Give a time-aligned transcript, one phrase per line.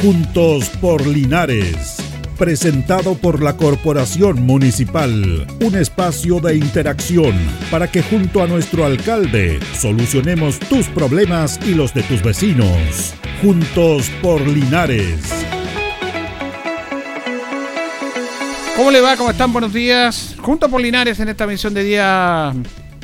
[0.00, 1.96] Juntos por Linares.
[2.38, 5.44] Presentado por la Corporación Municipal.
[5.60, 7.34] Un espacio de interacción
[7.68, 13.12] para que junto a nuestro alcalde solucionemos tus problemas y los de tus vecinos.
[13.42, 15.18] Juntos por Linares.
[18.76, 19.16] ¿Cómo le va?
[19.16, 19.52] ¿Cómo están?
[19.52, 20.36] Buenos días.
[20.40, 22.54] Juntos por Linares en esta misión de día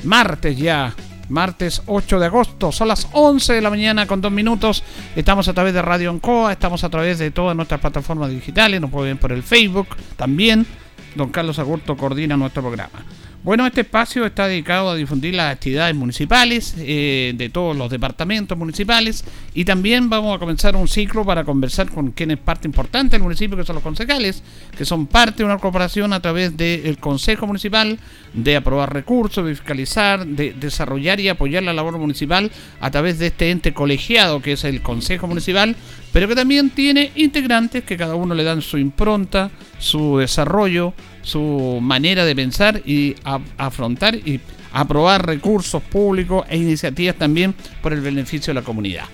[0.05, 0.95] martes ya,
[1.29, 2.73] martes 8 de agosto.
[2.73, 4.83] Son las 11 de la mañana con dos minutos.
[5.17, 8.91] Estamos a través de Radio Ancoa, estamos a través de todas nuestras plataformas digitales, nos
[8.91, 10.67] pueden ver por el Facebook también.
[11.15, 13.05] Don Carlos Agurto coordina nuestro programa.
[13.45, 18.57] Bueno, este espacio está dedicado a difundir las actividades municipales eh, de todos los departamentos
[18.57, 19.23] municipales
[19.53, 23.55] y también vamos a comenzar un ciclo para conversar con quienes parte importante del municipio,
[23.55, 24.43] que son los concejales,
[24.75, 27.99] que son parte de una corporación a través del Consejo Municipal,
[28.33, 32.51] de aprobar recursos, de fiscalizar, de desarrollar y apoyar la labor municipal
[32.81, 35.77] a través de este ente colegiado que es el Consejo Municipal,
[36.15, 41.81] pero que también tiene integrantes que cada uno le dan su impronta, su desarrollo, su
[41.83, 43.17] manera de pensar y
[43.59, 44.41] afrontar y
[44.73, 49.07] aprobar recursos públicos e iniciativas también por el beneficio de la comunidad.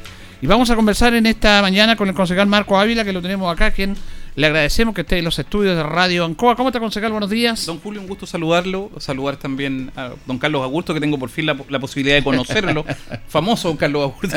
[0.42, 3.50] Y vamos a conversar en esta mañana con el concejal Marco Ávila, que lo tenemos
[3.50, 3.96] acá, quien
[4.36, 6.54] le agradecemos que esté en los estudios de Radio Ancoa.
[6.54, 7.10] ¿Cómo está, concejal?
[7.10, 7.66] Buenos días.
[7.66, 8.90] Don Julio, un gusto saludarlo.
[8.98, 12.84] Saludar también a don Carlos Augusto, que tengo por fin la, posibilidad de conocerlo.
[13.28, 14.36] Famoso don Carlos Augusto,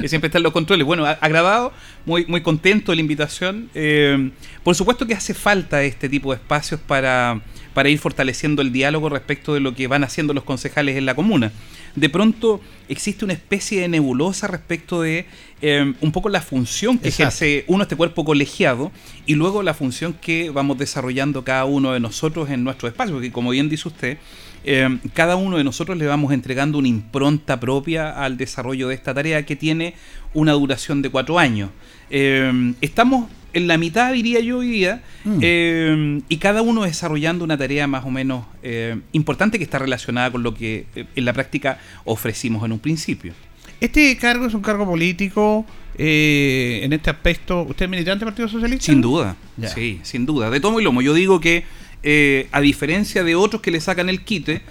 [0.00, 0.86] que siempre está en los controles.
[0.86, 1.72] Bueno, agradado,
[2.06, 3.70] muy, muy contento de la invitación.
[3.74, 4.30] Eh,
[4.62, 7.40] por supuesto que hace falta este tipo de espacios para,
[7.74, 11.14] para ir fortaleciendo el diálogo respecto de lo que van haciendo los concejales en la
[11.14, 11.52] comuna
[11.94, 15.26] de pronto existe una especie de nebulosa respecto de
[15.62, 18.92] eh, un poco la función que ejerce uno, este cuerpo colegiado,
[19.26, 23.32] y luego la función que vamos desarrollando cada uno de nosotros en nuestro espacio, porque
[23.32, 24.18] como bien dice usted,
[24.64, 29.14] eh, cada uno de nosotros le vamos entregando una impronta propia al desarrollo de esta
[29.14, 29.94] tarea que tiene
[30.34, 31.70] una duración de cuatro años.
[32.10, 35.38] Eh, estamos en la mitad, diría yo, hoy día, mm.
[35.42, 40.30] eh, y cada uno desarrollando una tarea más o menos eh, importante que está relacionada
[40.30, 43.32] con lo que eh, en la práctica ofrecimos en un principio.
[43.80, 45.64] Este cargo es un cargo político.
[45.96, 48.86] en este aspecto, ¿usted es militante del Partido Socialista?
[48.86, 49.36] Sin duda,
[49.74, 50.50] sí, sin duda.
[50.50, 51.02] De todo y lomo.
[51.02, 51.64] Yo digo que
[52.02, 54.62] eh, a diferencia de otros que le sacan el quite,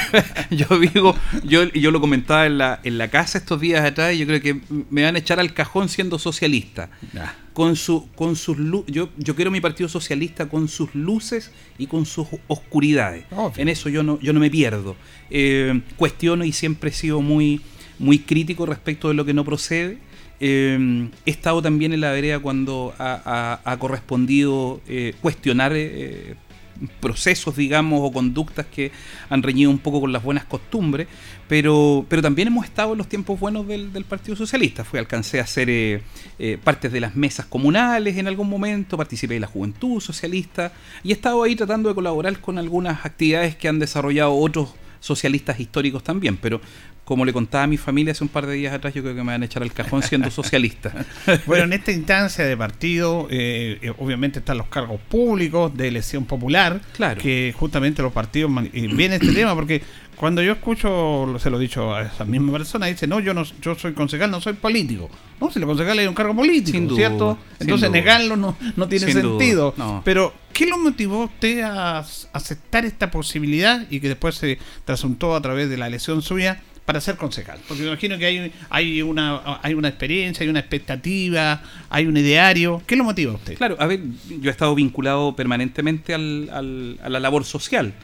[0.50, 4.18] yo digo, yo, yo lo comentaba en la, en la casa estos días atrás, y
[4.18, 4.60] yo creo que
[4.90, 6.90] me van a echar al cajón siendo socialista.
[7.52, 8.56] Con su, con sus
[8.86, 13.26] yo, yo quiero mi partido socialista con sus luces y con sus oscuridades.
[13.56, 14.96] En eso yo no, yo no me pierdo.
[15.30, 17.60] Eh, cuestiono y siempre he sido muy,
[17.98, 19.98] muy crítico respecto de lo que no procede.
[20.40, 24.80] Eh, he estado también en la vereda cuando ha, correspondido
[25.20, 25.74] cuestionar
[27.00, 28.92] procesos, digamos, o conductas que
[29.28, 31.08] han reñido un poco con las buenas costumbres,
[31.48, 34.84] pero, pero también hemos estado en los tiempos buenos del, Partido Socialista.
[34.84, 36.02] Fui, alcancé a ser eh,
[36.38, 40.72] eh, parte de las mesas comunales en algún momento, participé de la Juventud Socialista
[41.02, 45.58] y he estado ahí tratando de colaborar con algunas actividades que han desarrollado otros socialistas
[45.58, 46.60] históricos también, pero
[47.12, 49.22] como le contaba a mi familia hace un par de días atrás, yo creo que
[49.22, 50.94] me van a echar al cajón siendo socialista.
[51.46, 56.24] bueno, en esta instancia de partido, eh, eh, obviamente están los cargos públicos de elección
[56.24, 57.20] popular, claro.
[57.20, 59.82] que justamente los partidos eh, viene este tema, porque
[60.16, 63.42] cuando yo escucho, se lo he dicho a esa misma persona, dice, no, yo no
[63.60, 65.10] yo soy concejal, no soy político.
[65.38, 67.36] No, si el concejal es un cargo político, ¿cierto?
[67.60, 69.74] Entonces negarlo no, no tiene sentido.
[70.02, 71.98] Pero, ¿qué lo motivó usted a
[72.32, 76.62] aceptar esta posibilidad y que después se trasuntó a través de la elección suya?
[76.84, 77.58] Para ser concejal?
[77.68, 82.16] Porque me imagino que hay, hay, una, hay una experiencia, hay una expectativa, hay un
[82.16, 82.82] ideario.
[82.86, 83.56] ¿Qué lo motiva a usted?
[83.56, 87.94] Claro, a ver, yo he estado vinculado permanentemente al, a la labor social.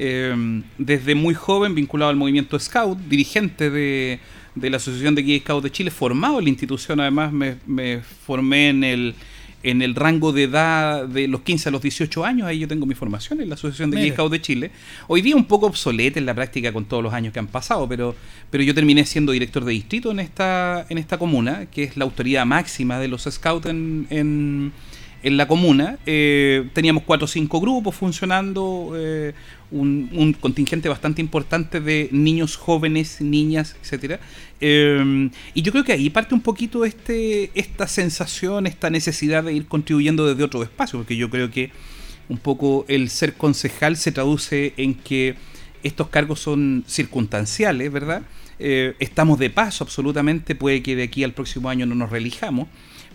[0.00, 4.20] Eh, desde muy joven vinculado al movimiento Scout, dirigente de,
[4.54, 8.00] de la Asociación de Guías Scout de Chile, formado en la institución, además me, me
[8.00, 9.14] formé en el
[9.62, 12.86] en el rango de edad de los 15 a los 18 años, ahí yo tengo
[12.86, 14.70] mi formación en la Asociación de Guías de Chile.
[15.08, 17.88] Hoy día un poco obsoleta en la práctica con todos los años que han pasado,
[17.88, 18.14] pero,
[18.50, 22.04] pero yo terminé siendo director de distrito en esta, en esta comuna, que es la
[22.04, 24.72] autoridad máxima de los scouts en, en,
[25.22, 25.98] la comuna.
[26.06, 29.34] Eh, teníamos cuatro o cinco grupos funcionando, eh,
[29.70, 34.20] un, contingente bastante importante de niños jóvenes, niñas, etcétera.
[34.60, 39.52] Em, y yo creo que ahí parte un poquito este, esta sensación, esta necesidad de
[39.52, 41.70] ir contribuyendo desde otro espacio, porque yo creo que
[42.28, 45.36] un poco el ser concejal se traduce en que
[45.82, 48.22] estos cargos son circunstanciales, ¿verdad?
[48.58, 52.68] Eh, estamos de paso absolutamente, puede que de aquí al próximo año no nos reelijamos,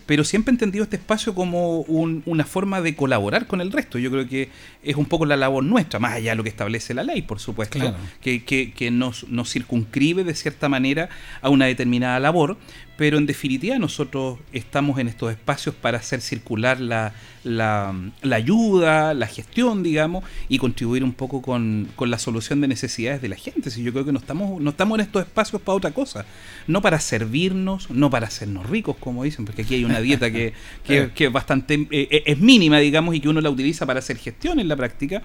[0.06, 3.98] pero siempre he entendido este espacio como una forma de colaborar con el resto.
[3.98, 4.50] Yo creo que
[4.82, 7.40] es un poco la labor nuestra, más allá de lo que establece la ley, por
[7.40, 7.78] supuesto,
[8.20, 11.08] que, que, que nos, nos circunscribe de cierta manera
[11.40, 12.56] a una determinada labor,
[12.96, 17.12] pero en definitiva nosotros estamos en estos espacios para hacer circular la,
[17.42, 17.92] la,
[18.30, 23.36] ayuda, la gestión, digamos, y contribuir un poco con, la solución de necesidades de la
[23.36, 23.70] gente.
[23.70, 26.24] Si yo creo que no estamos, no estamos en estos espacios para otra cosa,
[26.66, 30.52] no para servirnos, no para hacernos ricos, como dicen, porque aquí hay una dieta que,
[30.86, 34.18] que, que bastante eh, eh, es mínima, digamos, y que uno la utiliza para hacer
[34.18, 35.22] gestión en la práctica.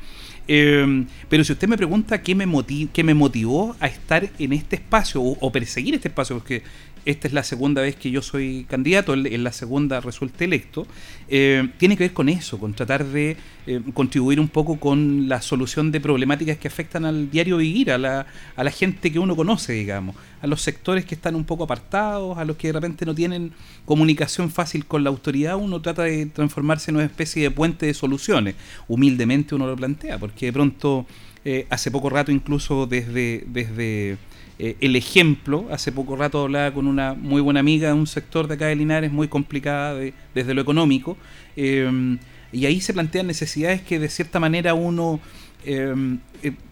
[0.48, 2.48] Eh, pero si usted me pregunta qué me,
[2.92, 6.64] qué me motivó a estar en este espacio o, o perseguir este espacio, porque
[7.10, 10.86] esta es la segunda vez que yo soy candidato, en la segunda resulta electo,
[11.28, 13.36] eh, tiene que ver con eso, con tratar de
[13.66, 17.98] eh, contribuir un poco con la solución de problemáticas que afectan al diario vivir, a
[17.98, 21.64] la, a la gente que uno conoce, digamos, a los sectores que están un poco
[21.64, 23.54] apartados, a los que de repente no tienen
[23.86, 27.94] comunicación fácil con la autoridad, uno trata de transformarse en una especie de puente de
[27.96, 28.56] soluciones.
[28.88, 31.08] Humildemente uno lo plantea, porque de pronto,
[31.44, 33.46] eh, hace poco rato incluso desde...
[33.48, 34.18] desde
[34.62, 35.68] eh, el ejemplo.
[35.72, 38.76] Hace poco rato hablaba con una muy buena amiga de un sector de acá de
[38.76, 39.98] Linares muy complicada
[40.36, 41.18] desde lo económico.
[41.56, 42.18] Eh,
[42.52, 45.22] y ahí se plantean necesidades que de cierta manera uno
[45.66, 46.18] eh,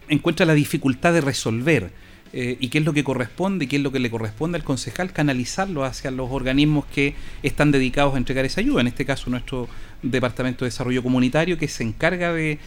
[0.08, 1.90] encuentra la dificultad de resolver.
[2.30, 5.82] y qué es lo que corresponde qué es lo que le corresponde al concejal canalizarlo
[5.84, 8.82] hacia los organismos que están dedicados a entregar esa ayuda.
[8.82, 9.66] En este caso, nuestro
[10.02, 12.58] Departamento de Desarrollo Comunitario, que se encarga de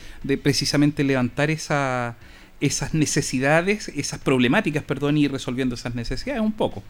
[0.41, 2.15] precisamente levantar esa,
[2.61, 6.83] esas necesidades, esas problemáticas, perdón, y resolviendo esas necesidades un poco.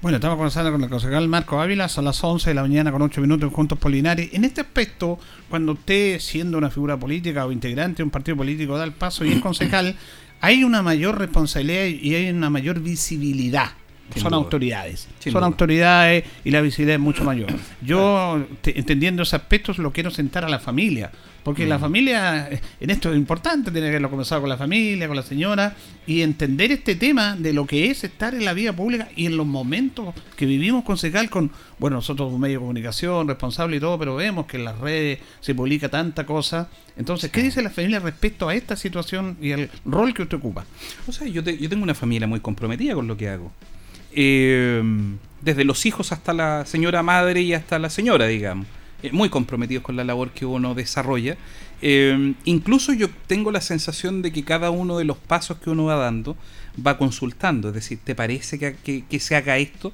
[0.00, 3.02] Bueno, estamos conversando con el concejal Marco Ávila, son las 11 de la mañana con
[3.02, 4.30] 8 minutos en Juntos Polinares.
[4.32, 5.18] En este aspecto,
[5.50, 9.24] cuando usted, siendo una figura política o integrante de un partido político, da el paso
[9.24, 9.96] y es concejal,
[10.40, 13.72] hay una mayor responsabilidad y hay una mayor visibilidad
[14.16, 15.08] son autoridades.
[15.18, 17.52] son autoridades y la visibilidad es mucho mayor.
[17.82, 21.10] Yo, entendiendo ese aspecto, lo quiero sentar a la familia.
[21.48, 21.80] Porque la mm.
[21.80, 25.74] familia, en esto es importante, tiene que haberlo comenzado con la familia, con la señora,
[26.06, 29.38] y entender este tema de lo que es estar en la vida pública y en
[29.38, 33.98] los momentos que vivimos concejal con, bueno, nosotros un medio de comunicación, responsable y todo,
[33.98, 36.68] pero vemos que en las redes se publica tanta cosa.
[36.98, 40.66] Entonces, ¿qué dice la familia respecto a esta situación y el rol que usted ocupa?
[41.06, 43.50] O sea, yo, yo tengo una familia muy comprometida con lo que hago.
[44.20, 44.82] Eh,
[45.42, 48.66] desde los hijos hasta la señora madre y hasta la señora, digamos.
[49.04, 51.36] Eh, muy comprometidos con la labor que uno desarrolla.
[51.82, 55.84] Eh, incluso yo tengo la sensación de que cada uno de los pasos que uno
[55.84, 56.36] va dando
[56.84, 59.92] va consultando, es decir, ¿te parece que, que, se haga esto?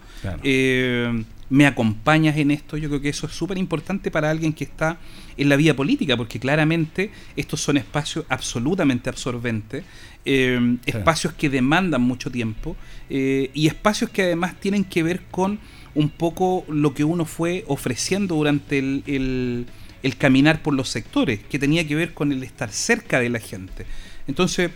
[1.50, 2.76] ¿Me acompañas en esto?
[2.76, 4.98] Yo creo que eso es súper importante para alguien que está
[5.36, 9.84] en la vida política, porque claramente estos son espacios absolutamente absorbentes,
[10.24, 12.76] espacios que demandan mucho tiempo
[13.10, 15.58] y espacios que además tienen que ver con
[15.94, 19.66] un poco lo que uno fue ofreciendo durante el,
[20.02, 23.38] el, caminar por los sectores, que tenía que ver con el estar cerca de la
[23.38, 23.86] gente.
[24.26, 24.70] Entonces,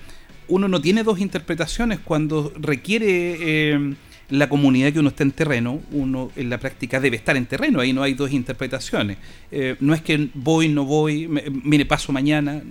[0.48, 3.94] uno no tiene dos interpretaciones cuando requiere eh,
[4.30, 7.80] la comunidad que uno esté en terreno, uno en la práctica debe estar en terreno,
[7.80, 9.18] ahí no hay dos interpretaciones.
[9.50, 12.62] Eh, no es que voy, no voy, me, mire, paso mañana,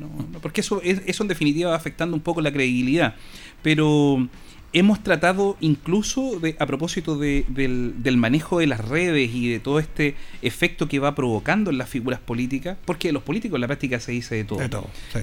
[0.41, 3.15] porque eso, eso en definitiva va afectando un poco la credibilidad.
[3.63, 4.27] Pero
[4.73, 9.79] hemos tratado incluso de, a propósito de, del, manejo de las redes y de todo
[9.79, 13.99] este efecto que va provocando en las figuras políticas, porque los políticos en la práctica
[13.99, 14.59] se dice de todo.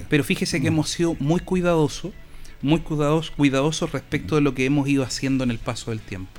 [0.09, 0.75] Pero fíjese que mm.
[0.75, 2.13] hemos sido muy cuidadosos,
[2.65, 6.33] muy cuidadosos, respecto de lo que hemos ido haciendo en el paso del tiempo.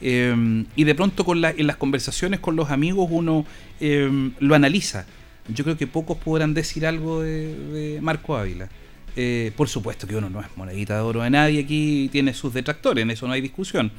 [0.00, 3.44] Em, y de pronto con la, en las conversaciones con los amigos uno
[3.80, 5.06] em, lo analiza.
[5.48, 8.68] Yo creo que pocos podrán decir algo de Marco Ávila.
[9.16, 12.52] Eh, por supuesto que uno no es monedita de oro de nadie aquí, tiene sus
[12.52, 13.92] detractores, en eso no hay discusión.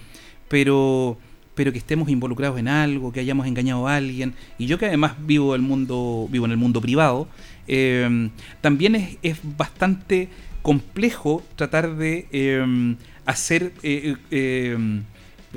[0.49, 1.17] Pero,
[1.55, 4.33] pero que estemos involucrados en algo, que hayamos engañado a alguien.
[4.57, 7.27] Y yo que además vivo el mundo, vivo en el mundo privado,
[7.67, 8.29] eh,
[8.61, 10.29] también es, es, bastante
[10.65, 12.95] complejo tratar de eh,
[13.27, 13.71] hacer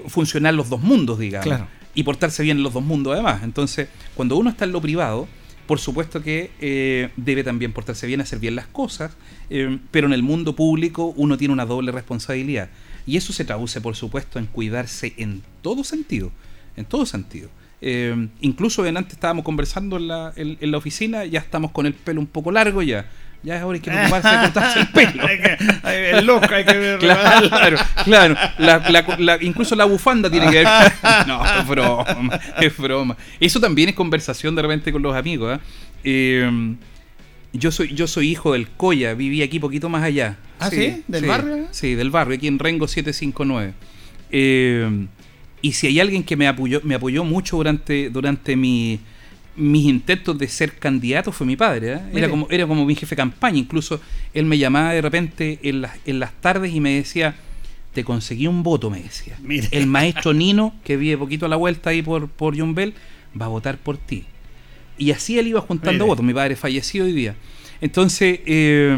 [0.06, 1.66] funcionar los dos mundos, digamos.
[1.94, 3.42] Y portarse bien en los dos mundos además.
[3.42, 5.26] Entonces, cuando uno está en lo privado,
[5.66, 9.16] por supuesto que eh, debe también portarse bien, hacer bien las cosas,
[9.48, 12.68] eh, pero en el mundo público uno tiene una doble responsabilidad.
[13.06, 16.30] Y eso se traduce, por supuesto, en cuidarse en todo sentido,
[16.76, 17.48] en todo sentido.
[17.80, 21.94] Eh, incluso en antes estábamos conversando en la, en la oficina, ya estamos con el
[21.94, 23.06] pelo un poco largo ya
[23.42, 25.28] ya ahora hay que preocuparse de cortarse el pelo.
[25.28, 26.99] es loco, hay que.
[28.04, 29.16] Claro, claro.
[29.18, 30.66] La, incluso la bufanda tiene que ver.
[31.26, 33.16] No, es broma, es broma.
[33.40, 35.59] Eso también es conversación de repente con los amigos.
[35.59, 35.61] ¿eh?
[36.04, 36.76] Eh,
[37.52, 40.37] yo soy yo soy hijo del Coya, viví aquí poquito más allá.
[40.59, 41.02] ¿Ah, sí?
[41.07, 41.68] ¿Del barrio?
[41.71, 43.73] Sí, del barrio, aquí en Rengo 759.
[44.30, 45.07] Eh,
[45.62, 49.00] y si hay alguien que me apoyó, me apoyó mucho durante, durante mi,
[49.58, 51.94] mis intentos de ser candidato fue mi padre.
[51.94, 52.00] ¿eh?
[52.14, 53.58] Era, como, era como mi jefe de campaña.
[53.58, 54.00] Incluso
[54.32, 57.34] él me llamaba de repente en las, en las tardes y me decía,
[57.92, 59.38] te conseguí un voto, me decía.
[59.70, 62.94] El maestro Nino, que vive poquito a la vuelta ahí por, por Bell,
[63.40, 64.24] va a votar por ti.
[64.96, 66.24] Y así él iba juntando votos.
[66.24, 67.34] Mi padre falleció hoy día.
[67.80, 68.96] Entonces, eh,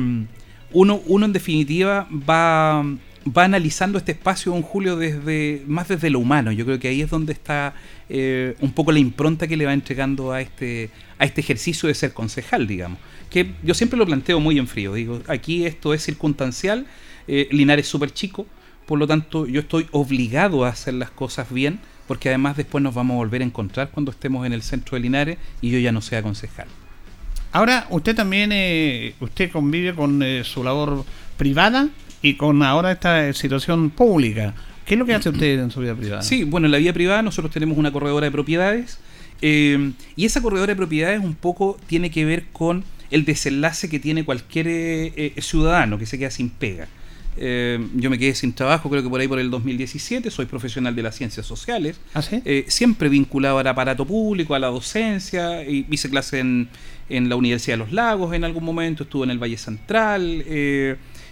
[0.73, 2.85] uno, uno en definitiva va
[3.27, 6.53] va analizando este espacio, don Julio, desde más desde lo humano.
[6.53, 7.75] Yo creo que ahí es donde está
[8.09, 11.95] eh, un poco la impronta que le va entregando a este, a este ejercicio de
[11.95, 12.99] ser concejal, digamos.
[13.29, 14.95] Que yo siempre lo planteo muy en frío.
[14.95, 16.87] Digo, aquí esto es circunstancial,
[17.29, 18.47] eh, Linares es súper chico,
[18.87, 22.95] por lo tanto yo estoy obligado a hacer las cosas bien, porque además después nos
[22.95, 25.93] vamos a volver a encontrar cuando estemos en el centro de Linares y yo ya
[25.93, 26.67] no sea concejal.
[27.53, 31.05] Ahora, usted también, eh, usted convive con su labor
[31.37, 31.89] privada
[32.23, 34.55] y con ahora esta situación pública.
[34.85, 36.23] ¿Qué es lo que hace usted en su vida privada?
[36.23, 38.99] Sí, bueno, en la vida privada nosotros tenemos una corredora de propiedades
[39.43, 43.99] eh, y esa corredora de propiedades un poco tiene que ver con el desenlace que
[43.99, 46.89] tiene cualquier eh, eh, ciudadano que se queda sin pega.
[47.37, 51.03] yo me quedé sin trabajo, creo que por ahí por el 2017, soy profesional de
[51.03, 52.43] las ciencias sociales, ¿Ah, sí?
[52.67, 56.69] siempre vinculado al aparato público, a la docencia, y hice clase en,
[57.09, 60.45] en, la Universidad de los Lagos en algún momento, estuve en el Valle Central,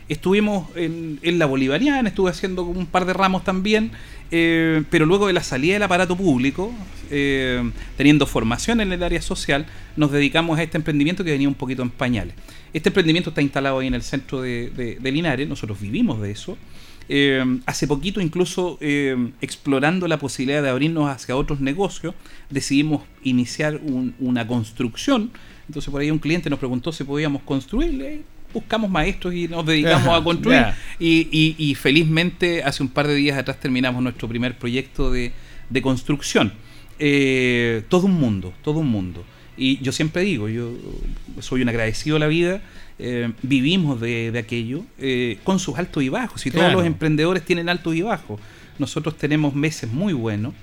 [0.08, 3.90] Estuvimos en, la Bolivariana, estuve haciendo un par de ramos también,
[4.30, 6.72] eh, pero luego de la salida del aparato público,
[7.10, 11.54] eh, teniendo formación en el área social, nos dedicamos a este emprendimiento que venía un
[11.54, 12.34] poquito en pañales.
[12.72, 16.56] Este emprendimiento está instalado ahí en el centro de, Linares, nosotros vivimos de eso.
[17.10, 22.14] Eh, hace poquito, incluso explorando la posibilidad de abrirnos hacia otros negocios,
[22.48, 23.78] decidimos iniciar
[24.20, 25.32] una construcción.
[25.66, 30.08] Entonces, por ahí un cliente nos preguntó si podíamos construirle buscamos maestros y nos dedicamos
[30.08, 30.64] a construir.
[30.98, 35.32] Y, felizmente hace un par de días atrás terminamos nuestro primer proyecto de,
[35.82, 36.52] construcción.
[36.98, 39.24] Eh, todo un mundo, todo un mundo.
[39.56, 40.72] Y yo siempre digo, yo
[41.40, 42.60] soy un agradecido a la vida,
[42.98, 46.44] eh, vivimos de, aquello, eh, con sus altos y bajos.
[46.46, 48.40] Y todos los emprendedores tienen altos y bajos.
[48.78, 50.54] Nosotros tenemos meses muy buenos,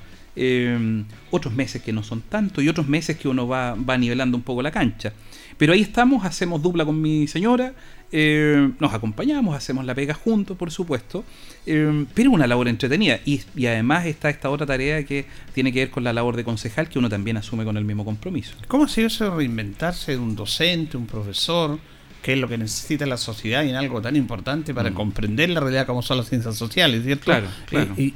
[1.32, 4.44] otros meses que no son tanto y otros meses que uno va, va nivelando un
[4.44, 5.14] poco la cancha.
[5.58, 7.74] Pero ahí estamos, hacemos dupla con mi señora,
[8.12, 11.24] eh, nos acompañamos, hacemos la pega juntos, por supuesto,
[11.66, 13.20] eh, pero una labor entretenida.
[13.26, 16.88] Y, además está esta otra tarea que tiene que ver con la labor de concejal
[16.88, 18.56] que uno también asume con el mismo compromiso.
[18.68, 21.80] ¿Cómo ha sido eso reinventarse de un docente, un profesor?
[22.22, 24.94] que es lo que necesita la sociedad y en algo tan importante para mm.
[24.96, 27.26] comprender la realidad como son las ciencias sociales, ¿cierto?
[27.26, 27.94] Claro, claro.
[27.96, 28.16] y,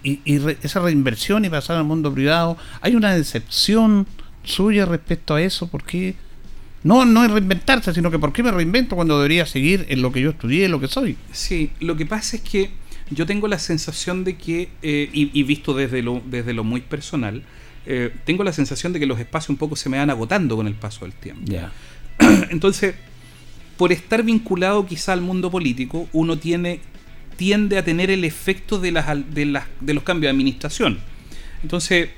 [0.63, 4.08] esa reinversión y pasar al mundo privado, ¿hay una decepción
[4.43, 5.67] suya respecto a eso?
[5.67, 6.15] ¿Por qué?
[6.84, 10.12] No, no es reinventarse, sino que ¿por qué me reinvento cuando debería seguir en lo
[10.12, 11.18] que yo estudié, en lo que soy?
[11.32, 12.72] Sí, lo que pasa es que
[13.12, 17.44] yo tengo la sensación de que, eh, y, visto desde lo, desde lo muy personal,
[17.86, 20.68] eh, tengo la sensación de que los espacios un poco se me van agotando con
[20.68, 21.52] el paso del tiempo.
[22.50, 22.96] Entonces,
[23.78, 26.82] por estar vinculado quizá al mundo político, uno tiene
[27.40, 31.00] tiende a tener el efecto de, las, de, las, de los cambios de administración.
[31.64, 32.10] Entonces,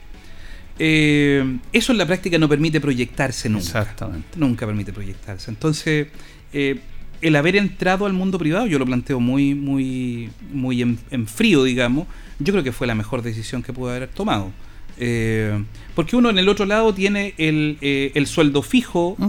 [0.84, 3.66] eh, eso en la práctica no permite proyectarse nunca.
[3.66, 4.30] Exactamente.
[4.36, 5.52] Nunca permite proyectarse.
[5.52, 6.08] Entonces,
[6.54, 6.80] eh,
[7.22, 12.08] el haber entrado al mundo privado, yo lo planteo muy, muy, muy en, frío, digamos,
[12.40, 14.52] yo creo que fue la mejor decisión que pude haber tomado.
[14.98, 19.28] Eh, porque uno en el otro lado tiene el, el sueldo fijo, ¿Mm?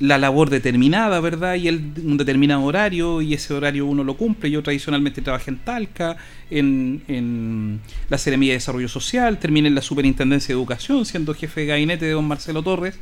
[0.00, 1.54] La labor determinada, ¿verdad?
[1.56, 4.50] Y el, un determinado horario, y ese horario uno lo cumple.
[4.50, 6.16] Yo tradicionalmente trabajé en Talca,
[6.50, 11.60] en, en la Seremía de Desarrollo Social, terminé en la Superintendencia de Educación, siendo jefe
[11.60, 12.98] de gabinete de don Marcelo Torres.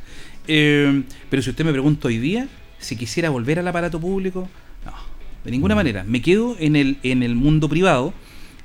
[0.47, 2.47] Eh, pero si usted me pregunta hoy día,
[2.79, 4.49] si quisiera volver al aparato público,
[4.85, 4.93] no,
[5.45, 5.77] de ninguna mm.
[5.77, 6.03] manera.
[6.03, 8.13] Me quedo en el, en el mundo privado,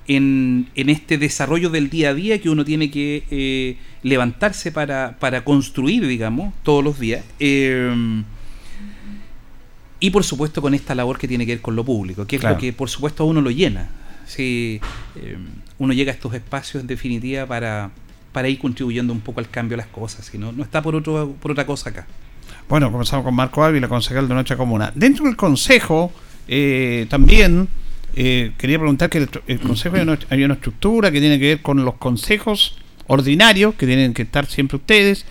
[0.06, 5.16] en, en este desarrollo del día a día que uno tiene que eh, levantarse para,
[5.18, 7.24] para, construir, digamos, todos los días.
[7.40, 8.22] Eh,
[10.00, 12.42] y por supuesto con esta labor que tiene que ver con lo público, que es
[12.42, 13.88] lo que por supuesto a uno lo llena.
[14.26, 14.80] Si
[15.16, 15.36] eh,
[15.78, 17.90] uno llega a estos espacios en definitiva para,
[18.32, 21.34] para ir contribuyendo un poco al cambio de las cosas, sino no está por, otro,
[21.40, 22.06] por otra cosa acá.
[22.68, 24.92] Bueno, comenzamos con Marco Ávila, concejal de nuestra comuna.
[24.94, 26.12] Dentro del consejo,
[27.08, 27.68] también
[28.16, 29.96] eh, quería preguntar que el, consejo
[30.30, 34.46] hay una, estructura que tiene que ver con los consejos ordinarios, que tienen que estar
[34.46, 35.26] siempre ustedes,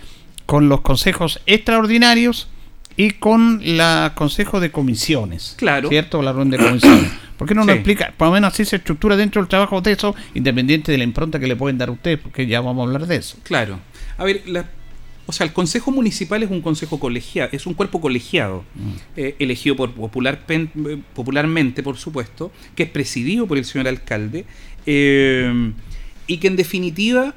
[0.46, 2.48] con los consejos extraordinarios
[2.96, 5.54] y con la consejo de comisiones.
[5.56, 5.88] Claro.
[5.88, 6.22] ¿Cierto?
[6.22, 7.10] La ronda de comisiones.
[7.38, 8.12] ¿Por qué no nos explica?
[8.16, 11.40] Por lo menos así se estructura dentro del trabajo de eso, independiente de la impronta
[11.40, 13.38] que le pueden dar a ustedes, porque ya vamos a hablar de eso.
[13.42, 13.80] Claro.
[14.16, 14.66] A ver, la
[15.26, 18.90] o sea, el Consejo Municipal es un consejo colegiado, es un cuerpo colegiado, mm.
[19.16, 20.44] eh, elegido por popular,
[21.14, 24.44] popularmente, por supuesto, que es presidido por el señor alcalde.
[24.86, 25.72] Eh,
[26.26, 27.34] y que en definitiva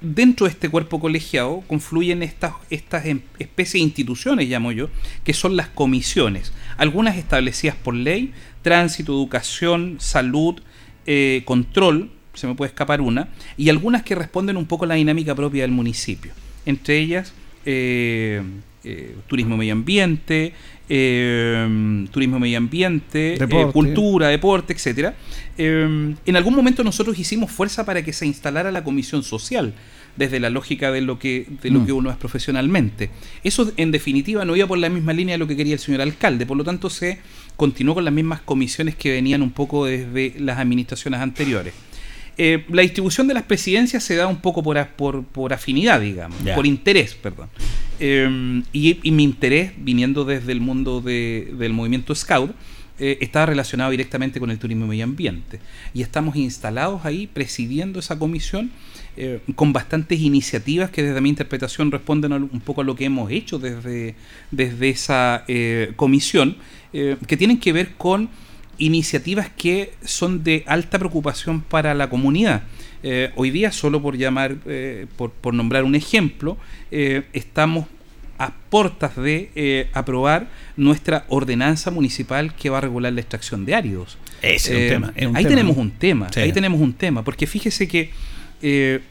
[0.00, 4.88] dentro de este cuerpo colegiado confluyen estas, estas em, especies de instituciones, llamo yo,
[5.24, 10.60] que son las comisiones, algunas establecidas por ley, tránsito, educación, salud,
[11.06, 14.94] eh, control, se me puede escapar una, y algunas que responden un poco a la
[14.94, 16.32] dinámica propia del municipio,
[16.66, 17.32] entre ellas
[17.66, 18.42] eh,
[18.84, 20.52] eh, turismo medio ambiente,
[20.88, 23.72] eh, turismo medio ambiente, Deporte.
[23.72, 25.14] cultura, deporte, etcétera.
[25.58, 29.74] en algún momento nosotros hicimos fuerza para que se instalara la comisión social
[30.16, 31.86] desde la lógica de lo que de lo Mm.
[31.86, 33.10] que uno es profesionalmente.
[33.44, 36.00] Eso en definitiva no iba por la misma línea de lo que quería el señor
[36.00, 37.18] alcalde, por lo tanto se
[37.56, 41.74] continuó con las mismas comisiones que venían un poco desde las administraciones anteriores.
[42.42, 46.38] Eh, la distribución de las presidencias se da un poco por, por, por afinidad, digamos,
[46.54, 47.50] por interés, perdón.
[47.98, 52.52] Eh, y, y mi interés, viniendo desde el mundo de- del movimiento Scout,
[52.98, 55.60] eh, estaba relacionado directamente con el turismo y medio ambiente.
[55.92, 58.70] Y estamos instalados ahí presidiendo esa comisión
[59.18, 63.30] eh, con bastantes iniciativas que desde mi interpretación responden un poco a lo que hemos
[63.30, 64.14] hecho desde,
[64.50, 65.44] desde esa
[65.96, 66.56] comisión,
[66.92, 68.28] que tienen que ver con
[68.80, 72.62] iniciativas que son de alta preocupación para la comunidad.
[73.02, 76.56] Eh, hoy día, solo por llamar, eh, por, por nombrar un ejemplo,
[76.90, 77.86] eh, estamos
[78.38, 84.16] a portas de aprobar nuestra ordenanza municipal que va a regular la extracción de áridos.
[84.40, 85.82] Ese es un tema, es un ahí tema, tenemos ¿no?
[85.82, 86.40] un tema, Sí.
[86.40, 88.10] ahí tenemos un tema, porque fíjese que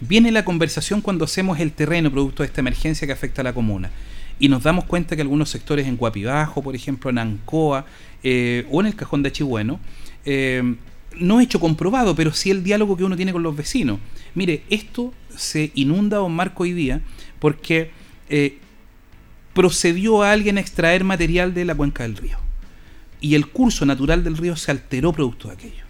[0.02, 3.54] viene la conversación cuando hacemos el terreno producto de esta emergencia que afecta a la
[3.54, 3.92] comuna.
[4.40, 7.86] Y nos damos cuenta que algunos sectores en Guapibajo, por ejemplo, en Ancoa
[8.24, 9.80] eh, o en el Cajón de Chihueno,
[10.26, 10.76] eh,
[11.18, 14.00] no hecho comprobado, pero sí el diálogo que uno tiene con los vecinos.
[14.36, 17.02] Mire, esto se inunda don Marco hoy día
[17.40, 17.92] porque
[18.30, 18.58] eh,
[19.54, 22.38] procedió a alguien a extraer material de la cuenca del río.
[23.22, 25.84] Y el curso natural del río se alteró producto de aquello.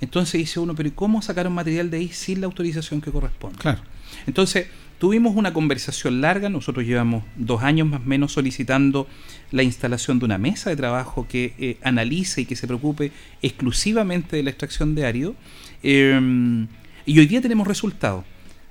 [0.00, 3.58] Entonces dice uno, pero ¿y cómo sacaron material de ahí sin la autorización que corresponde?
[3.58, 3.80] Claro.
[4.26, 9.06] Entonces, tuvimos una conversación larga, nosotros llevamos dos años más o menos solicitando
[9.50, 14.36] la instalación de una mesa de trabajo que eh, analice y que se preocupe exclusivamente
[14.36, 15.34] de la extracción de árido.
[15.82, 16.66] Eh,
[17.06, 18.24] y hoy día tenemos resultados.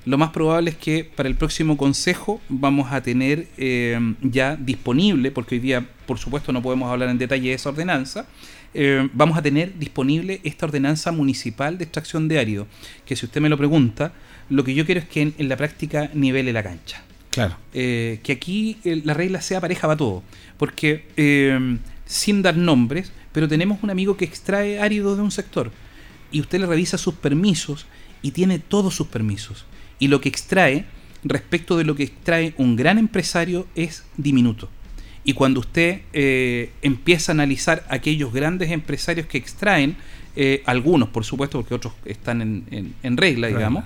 [0.06, 5.32] Lo más probable es que para el próximo consejo vamos a tener eh, ya disponible,
[5.32, 8.28] porque hoy día, por supuesto, no podemos hablar en detalle de esa ordenanza,
[9.14, 12.68] vamos a tener disponible esta ordenanza municipal de extracción de árido,
[13.08, 14.14] que si usted me lo pregunta,
[14.50, 17.04] lo que yo quiero es que en, en la práctica nivele la cancha.
[17.32, 17.56] Claro.
[17.74, 20.24] Eh, que aquí eh, la regla sea pareja para todo.
[20.58, 25.72] Porque, eh, sin dar nombres, pero tenemos un amigo que extrae árido de un sector
[26.32, 27.86] y usted le revisa sus permisos
[28.22, 29.66] y tiene todos sus permisos.
[30.00, 30.86] Y lo que extrae,
[31.24, 34.70] respecto de lo que extrae un gran empresario, es diminuto.
[35.24, 39.96] Y cuando usted eh, empieza a analizar aquellos grandes empresarios que extraen,
[40.36, 43.60] eh, algunos por supuesto, porque otros están en, en- en regla, Regla.
[43.60, 43.84] digamos,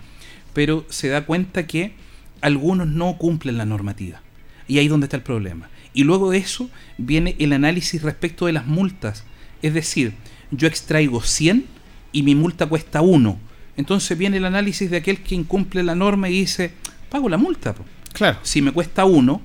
[0.54, 1.94] pero se da cuenta que
[2.42, 4.22] algunos no cumplen la normativa.
[4.68, 5.70] Y ahí es donde está el problema.
[5.94, 9.26] Y luego de eso viene el análisis respecto de las multas.
[9.62, 10.14] Es decir,
[10.52, 11.66] yo extraigo 100
[12.12, 13.40] y mi multa cuesta 1.
[13.78, 16.72] Entonces viene el análisis de aquel que incumple la norma y dice,
[17.10, 17.74] pago la multa.
[17.74, 17.86] po.
[18.14, 18.40] Claro.
[18.44, 19.42] Si me cuesta 1,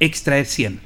[0.00, 0.80] extraer 100.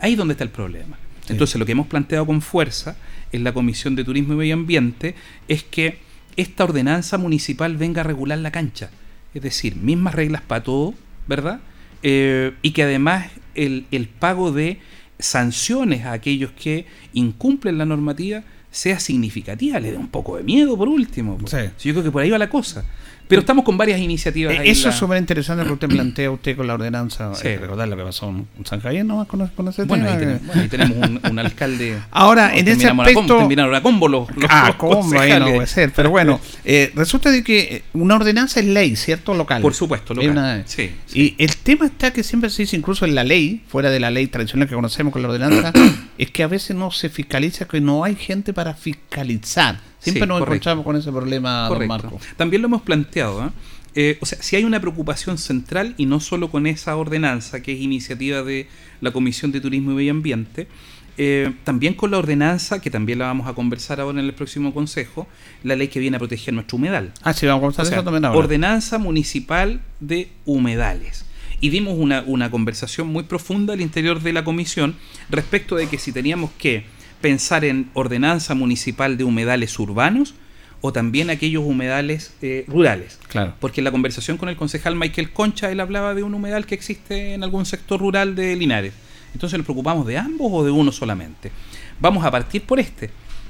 [0.00, 0.98] Ahí es donde está el problema.
[1.26, 1.32] Sí.
[1.32, 2.96] Entonces lo que hemos planteado con fuerza
[3.32, 5.14] en la Comisión de Turismo y Medio Ambiente
[5.48, 5.98] es que
[6.36, 8.90] esta ordenanza municipal venga a regular la cancha.
[9.34, 10.94] Es decir, mismas reglas para todo,
[11.26, 11.60] ¿verdad?
[12.02, 14.78] Eh, y que además el, el pago de
[15.18, 20.76] sanciones a aquellos que incumplen la normativa sea significativa, le dé un poco de miedo
[20.76, 21.38] por último.
[21.46, 21.56] Sí,
[21.88, 22.84] Yo creo que por ahí va la cosa.
[23.26, 24.54] Pero estamos con varias iniciativas.
[24.54, 27.34] Eh, ahí Eso la- es súper interesante lo que usted plantea usted con la ordenanza.
[27.34, 27.48] Sí.
[27.48, 30.46] Eh, recordar lo que pasó en San Javier nomás con, con ese Bueno, ahí tenemos,
[30.46, 31.98] bueno, ahí tenemos un, un alcalde.
[32.10, 35.18] Ahora, en ese aspecto- terminaron la combo los, los- Ah, los ¿cómo?
[35.20, 35.92] Ahí no puede ser.
[35.96, 39.34] Pero bueno, eh, resulta de que una ordenanza es ley, ¿cierto?
[39.34, 39.62] Local.
[39.62, 40.30] Por supuesto, Es local.
[40.32, 41.34] una- Sí, sí.
[41.38, 44.10] Y el tema está que siempre se dice, incluso en la ley, fuera de la
[44.10, 45.72] ley tradicional que conocemos con la ordenanza,
[46.18, 49.78] es que a veces no se fiscaliza, que no hay gente para fiscalizar.
[50.04, 50.54] Siempre Sí, nos correcto.
[50.54, 51.86] encontramos con ese problema, don.
[51.86, 52.20] Marco.
[52.36, 53.46] También lo hemos planteado.
[53.46, 53.50] ¿eh?
[53.94, 57.72] Eh, o sea, si hay una preocupación central y no solo con esa ordenanza que
[57.72, 58.68] es iniciativa de
[59.00, 60.68] la Comisión de Turismo y Medio Ambiente,
[61.16, 64.74] eh, también con la ordenanza, que también la vamos a conversar ahora en el próximo
[64.74, 65.28] consejo,
[65.62, 67.12] la ley que viene a proteger nuestro humedal.
[67.22, 68.38] Ah, sí, vamos a conversar O sea, eso también ahora.
[68.38, 71.24] Ordenanza Municipal de Humedales.
[71.60, 74.96] Y dimos una, una conversación muy profunda al interior de la comisión
[75.30, 76.84] respecto de que si teníamos que
[77.24, 80.34] pensar en ordenanza municipal de humedales urbanos
[80.82, 83.18] o también aquellos humedales eh, rurales.
[83.28, 83.54] Claro.
[83.60, 86.74] Porque en la conversación con el concejal Michael Concha, él hablaba de un humedal que
[86.74, 88.92] existe en algún sector rural de Linares.
[89.32, 91.50] Entonces nos preocupamos de ambos o de uno solamente.
[91.98, 93.08] Vamos a partir por este,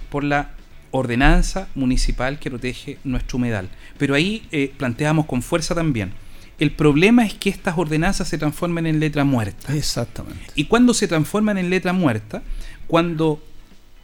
[0.08, 0.52] por la
[0.92, 3.68] ordenanza municipal que protege nuestro humedal.
[3.98, 6.12] Pero ahí eh, planteamos con fuerza también.
[6.60, 9.74] El problema es que estas ordenanzas se transformen en letra muerta.
[9.74, 10.44] Exactamente.
[10.54, 12.44] Y cuando se transforman en letra muerta,
[12.87, 13.42] cuando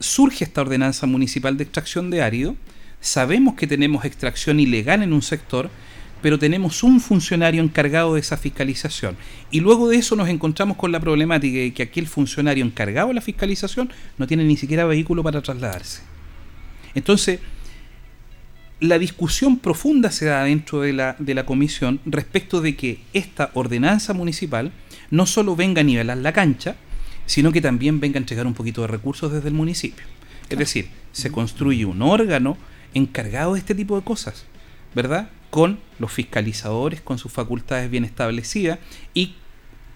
[0.00, 2.56] surge esta ordenanza municipal de extracción de árido,
[3.00, 5.70] sabemos que tenemos extracción ilegal en un sector,
[6.22, 9.16] pero tenemos un funcionario encargado de esa fiscalización.
[9.50, 13.14] Y luego de eso nos encontramos con la problemática de que aquel funcionario encargado de
[13.14, 16.02] la fiscalización no tiene ni siquiera vehículo para trasladarse.
[16.94, 17.40] Entonces,
[18.80, 23.50] la discusión profunda se da dentro de la, de la comisión respecto de que esta
[23.54, 24.72] ordenanza municipal
[25.10, 26.76] no solo venga a nivelar la cancha,
[27.30, 30.04] sino que también venga a entregar un poquito de recursos desde el municipio.
[30.48, 32.58] Es decir, se construye un órgano
[32.92, 34.46] encargado de este tipo de cosas,
[34.96, 35.30] ¿verdad?
[35.48, 38.80] Con los fiscalizadores, con sus facultades bien establecidas
[39.14, 39.36] y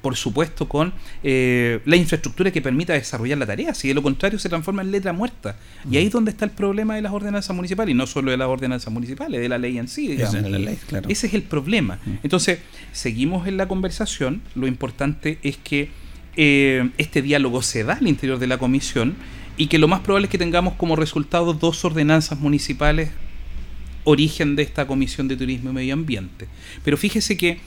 [0.01, 0.92] por supuesto, con
[1.25, 3.75] eh, la infraestructura que permita desarrollar la tarea.
[3.75, 5.57] Si de lo contrario se transforma en letra muerta.
[5.90, 8.37] Y ahí es donde está el problema de las ordenanzas municipales, y no solo de
[8.37, 10.09] las ordenanzas municipales, de la ley en sí.
[10.09, 10.35] Digamos.
[11.09, 11.99] Ese es el problema.
[12.23, 12.59] Entonces,
[12.92, 14.42] seguimos en la conversación.
[14.55, 15.88] Lo importante es que
[16.37, 19.14] eh, este diálogo se da al interior de la comisión
[19.57, 23.11] y que lo más probable es que tengamos como resultado dos ordenanzas municipales
[24.05, 26.47] origen de esta Comisión de Turismo y Medio Ambiente.
[26.85, 27.59] Pero fíjese que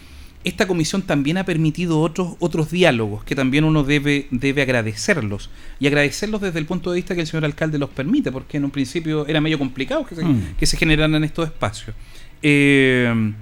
[0.43, 5.49] esta comisión también ha permitido otros, otros diálogos que también uno debe, debe agradecerlos.
[5.79, 8.65] Y agradecerlos desde el punto de vista que el señor alcalde los permite, porque en
[8.65, 10.55] un principio era medio complicado que se, mm.
[10.57, 11.95] que se generaran estos espacios.
[12.41, 13.33] Eh,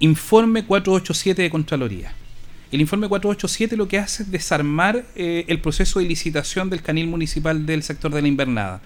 [0.00, 2.12] informe 487 de Contraloría.
[2.72, 7.06] El informe 487 lo que hace es desarmar eh, el proceso de licitación del canil
[7.06, 8.80] municipal del sector de la invernada.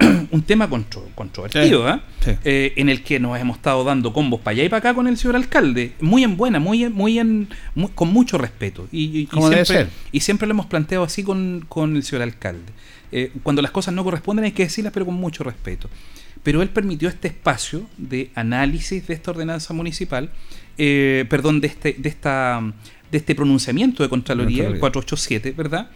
[0.32, 2.00] un tema controvertido, ¿eh?
[2.42, 2.72] ¿eh?
[2.76, 5.16] en el que nos hemos estado dando combos para allá y para acá con el
[5.16, 7.48] señor alcalde, muy en buena, muy muy en
[7.94, 8.88] con mucho respeto.
[8.90, 12.72] Y, siempre, y siempre lo hemos planteado así con, el señor alcalde.
[13.12, 15.88] Eh, cuando las cosas no corresponden hay que decirlas, pero con mucho respeto.
[16.42, 20.30] Pero él permitió este espacio de análisis de esta ordenanza municipal,
[20.76, 22.62] perdón, de este, de esta
[23.10, 25.90] de este pronunciamiento de Contraloría, el 487, ¿verdad?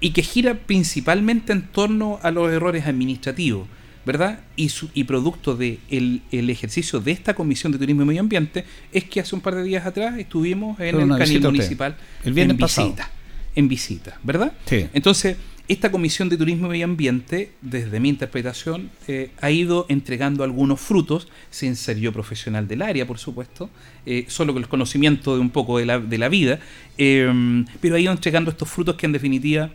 [0.00, 3.68] y que gira principalmente en torno a los errores administrativos,
[4.06, 4.40] ¿verdad?
[4.56, 8.20] Y, su, y producto del de el ejercicio de esta Comisión de Turismo y Medio
[8.20, 12.36] Ambiente es que hace un par de días atrás estuvimos en el canil municipal el
[12.38, 13.10] en visita,
[13.54, 14.52] en visita, ¿verdad?
[14.64, 14.86] Sí.
[14.94, 15.36] Entonces,
[15.72, 20.80] esta Comisión de Turismo y Medio Ambiente, desde mi interpretación, eh, ha ido entregando algunos
[20.80, 23.70] frutos, sin ser yo profesional del área, por supuesto,
[24.04, 26.58] eh, solo con el conocimiento de un poco de la, de la vida,
[26.98, 29.70] eh, pero ha ido entregando estos frutos que en definitiva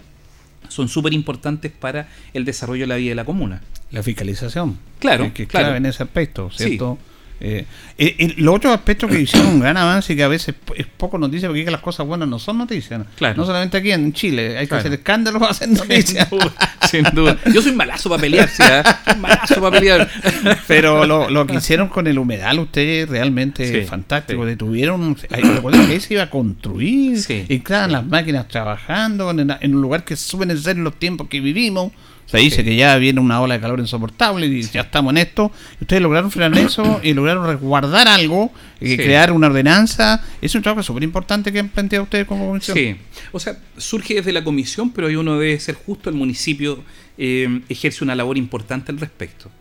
[0.67, 3.61] son súper importantes para el desarrollo de la vida de la comuna.
[3.91, 4.77] La fiscalización.
[4.99, 5.77] Claro, que, claro.
[5.77, 6.97] en ese aspecto, ¿cierto?
[7.39, 7.65] Eh,
[7.97, 11.17] eh, los otros aspectos que hicieron un gran avance y que a veces es poco
[11.17, 13.01] noticia porque las cosas buenas no son noticias.
[13.35, 16.27] No solamente aquí en Chile, hay que hacer escándalos para hacer noticias.
[16.89, 18.63] Sin duda, Yo soy malazo para pelear, ¿sí?
[18.63, 18.83] ¿eh?
[19.17, 20.09] malazo para pelear.
[20.67, 24.45] Pero lo, que hicieron con el humedal, ustedes realmente es fantástico.
[24.45, 27.19] Detuvieron, que se iba a construir,
[27.49, 31.39] y claro, las máquinas trabajando en, en un lugar que ser en los tiempos que
[31.39, 31.91] vivimos.
[32.25, 35.51] Se dice que ya viene una ola de calor insoportable y ya estamos en esto.
[35.79, 40.23] Ustedes lograron frenar eso y lograron resguardar algo, y crear una ordenanza.
[40.41, 42.77] Es un trabajo súper importante que han planteado ustedes como comisión.
[42.77, 42.95] Sí,
[43.31, 46.09] o sea, surge desde la comisión, pero ahí uno debe ser justo.
[46.09, 46.83] El municipio
[47.17, 49.51] eh, ejerce una labor importante al respecto.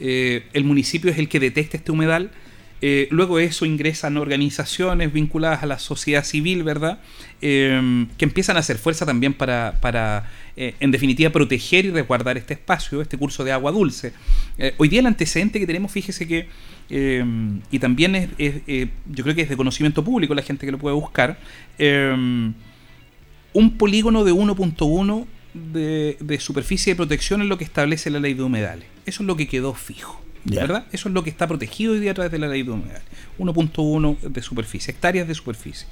[0.00, 2.30] Eh, el municipio es el que detecta este humedal
[2.84, 6.98] eh, luego de eso ingresan organizaciones vinculadas a la sociedad civil, ¿verdad?
[7.40, 12.54] Em, que empiezan a hacer fuerza también para, eh, en definitiva, proteger y resguardar este
[12.54, 14.12] espacio, este curso de agua dulce.
[14.58, 16.48] Eh, hoy día el antecedente que tenemos, fíjese que,
[16.90, 18.54] em, y también es,
[19.06, 21.38] yo creo que es de conocimiento público la gente que lo puede buscar,
[21.78, 22.52] em,
[23.52, 28.34] un polígono de 1.1 de, de superficie de protección es lo que establece la ley
[28.34, 28.86] de humedales.
[29.06, 30.21] Eso es lo que quedó fijo.
[30.44, 30.84] ¿Verdad?
[30.92, 33.02] Eso es lo que está protegido hoy día a través de la ley de humedales.
[33.38, 35.86] 1.1 de superficie, hectáreas de superficie.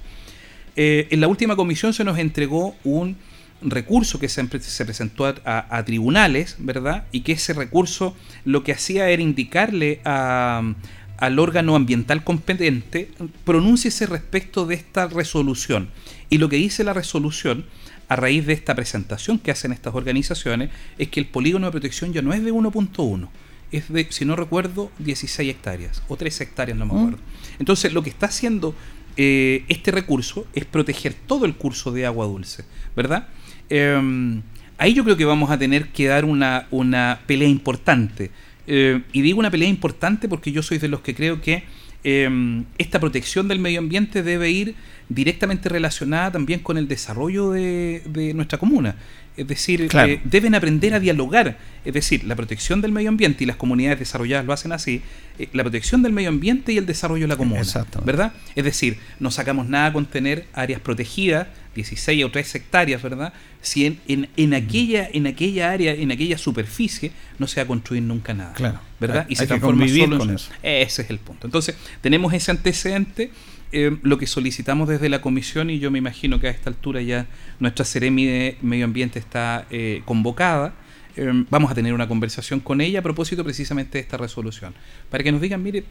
[0.76, 3.16] Eh, en la última comisión se nos entregó un
[3.62, 7.04] recurso que se, se presentó a, tribunales, ¿verdad?
[7.12, 13.10] Y que ese recurso lo que hacía era indicarle al órgano ambiental competente,
[13.44, 15.90] pronúnciese respecto de esta resolución.
[16.30, 17.66] Y lo que dice la resolución,
[18.08, 22.12] a raíz de esta presentación que hacen estas organizaciones, es que el polígono de protección
[22.12, 23.28] ya no es de 1.1,
[23.72, 26.96] es de, si no recuerdo, 16 hectáreas o 3 hectáreas, no me mm.
[26.96, 27.18] acuerdo.
[27.58, 28.74] Entonces, lo que está haciendo
[29.16, 32.64] eh, este recurso es proteger todo el curso de agua dulce,
[32.96, 33.28] ¿verdad?
[33.68, 34.42] Em,
[34.78, 38.30] ahí yo creo que vamos a tener que dar una, una pelea importante.
[38.66, 41.64] Eh, y digo una pelea importante porque yo soy de los que creo que
[42.02, 44.74] eh, esta protección del medio ambiente debe ir
[45.08, 48.96] directamente relacionada también con el desarrollo de, de nuestra comuna.
[49.40, 50.12] Es decir, Claro.
[50.12, 51.56] eh, deben aprender a dialogar.
[51.84, 55.00] Es decir, la protección del medio ambiente y las comunidades desarrolladas lo hacen así.
[55.38, 57.60] eh, la protección del medio ambiente y el desarrollo de la comuna.
[57.62, 58.04] Exactamente.
[58.12, 58.34] ¿Verdad?
[58.54, 63.32] Es decir, no sacamos nada con tener áreas protegidas, 16 o 3 hectáreas, ¿verdad?
[63.62, 67.66] Si en, en, en aquella, en aquella área, en aquella superficie, no se va a
[67.66, 68.52] construir nunca nada.
[68.52, 68.80] Claro.
[69.00, 69.20] ¿Verdad?
[69.26, 70.50] Hay- y se transforma convivir solo con eso.
[70.62, 71.46] Ese es el punto.
[71.46, 73.30] Entonces, tenemos ese antecedente.
[73.72, 77.02] Eh, lo que solicitamos desde la comisión, y yo me imagino que a esta altura
[77.02, 77.26] ya
[77.58, 80.74] nuestra Seremi de Medio Ambiente está eh, convocada.
[81.16, 84.74] eh, vamos a tener una conversación con ella a propósito precisamente de esta resolución.
[85.10, 85.84] Para que nos digan, mire,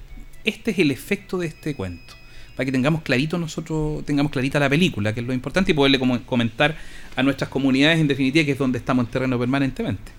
[0.44, 2.14] este es el efecto de este cuento.
[2.56, 6.00] Para que tengamos clarito nosotros, tengamos clarita la película, que es lo importante, y poderle
[6.26, 6.76] comentar
[7.16, 10.19] a nuestras comunidades, en definitiva, que es donde estamos en terreno permanentemente.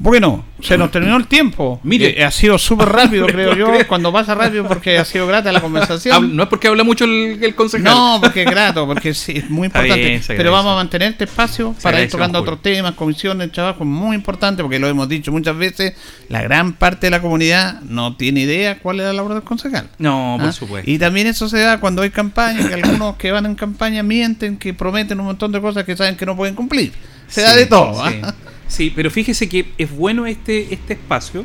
[0.00, 1.80] Bueno, se nos terminó el tiempo.
[1.82, 2.20] Mire.
[2.20, 3.86] Eh, ha sido súper rápido, creo yo.
[3.88, 6.36] Cuando pasa rápido, porque ha sido grata la conversación.
[6.36, 7.92] no es porque habla mucho el, el concejal.
[7.92, 10.00] No, porque es grato, porque sí, es muy importante.
[10.00, 13.84] bien, Pero vamos a mantener este espacio Se para ir tocando otros temas, comisiones, trabajo
[13.84, 15.94] muy importante, porque lo hemos dicho muchas veces.
[16.28, 19.88] La gran parte de la comunidad no tiene idea cuál es la labor del concejal.
[19.98, 20.52] No, por ¿Ah?
[20.52, 20.88] supuesto.
[20.88, 24.58] Y también eso se da cuando hay campaña, que algunos que van en campaña mienten,
[24.58, 26.92] que prometen un montón de cosas que saben que no pueden cumplir.
[27.26, 28.06] Se da de todo.
[28.08, 28.34] Sí, ¿ah?
[28.68, 31.44] Sí, pero fíjese que es bueno este, este espacio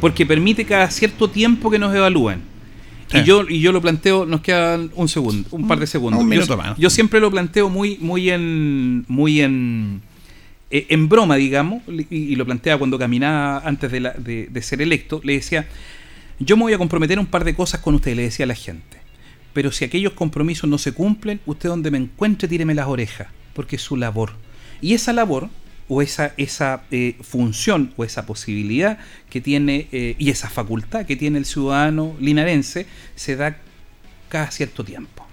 [0.00, 2.40] porque permite cada cierto tiempo que nos evalúen.
[3.08, 3.18] Sí.
[3.18, 6.20] Y yo, y yo lo planteo, nos quedan un segundo, un par de segundos.
[6.22, 6.78] un minuto yo, más.
[6.78, 10.00] yo siempre lo planteo muy, muy en, muy en,
[10.70, 14.80] eh, en broma, digamos, y, lo planteaba cuando caminaba antes de, la- de- de ser
[14.80, 15.68] electo, le decía,
[16.38, 18.48] yo me voy a comprometer a un par de cosas con usted, le decía a
[18.48, 18.96] la gente.
[19.52, 23.76] Pero si aquellos compromisos no se cumplen, usted donde me encuentre, tíreme las orejas, porque
[23.76, 24.32] es su labor.
[24.80, 25.50] Y esa labor,
[25.88, 28.98] o esa, esa eh, función, o esa posibilidad
[29.30, 33.56] que tiene, eh, y esa facultad que tiene el ciudadano linarense, se da
[34.28, 35.26] cada cierto tiempo.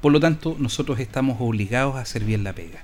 [0.00, 2.80] Por lo tanto, nosotros estamos obligados a hacer bien la pega.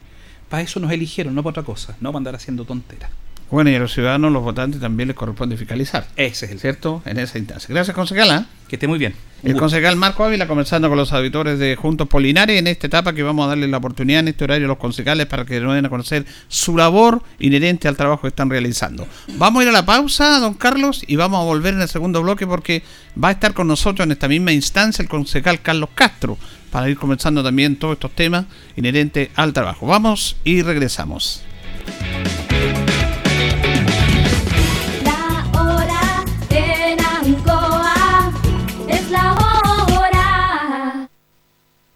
[0.48, 3.10] Para eso nos eligieron, no para otra cosa, no para andar haciendo tonteras.
[3.54, 6.08] Bueno, y a los ciudadanos, los votantes, también les corresponde fiscalizar.
[6.16, 7.02] Ese es el ¿Cierto?
[7.06, 7.68] En esa instancia.
[7.72, 8.46] Gracias, concejala.
[8.66, 9.14] Que esté muy bien.
[9.44, 13.22] El concejal Marco Ávila conversando con los auditores de Juntos Polinares en esta etapa que
[13.22, 15.86] vamos a darle la oportunidad en este horario a los concejales para que nos den
[15.86, 19.06] a conocer su labor inherente al trabajo que están realizando.
[19.36, 22.22] Vamos a ir a la pausa, don Carlos, y vamos a volver en el segundo
[22.22, 22.82] bloque porque
[23.22, 26.38] va a estar con nosotros en esta misma instancia el concejal Carlos Castro
[26.72, 29.86] para ir conversando también todos estos temas inherentes al trabajo.
[29.86, 31.44] Vamos y regresamos.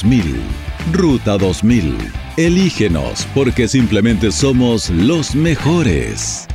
[0.91, 1.95] Ruta 2000.
[2.37, 6.47] Elígenos porque simplemente somos los mejores.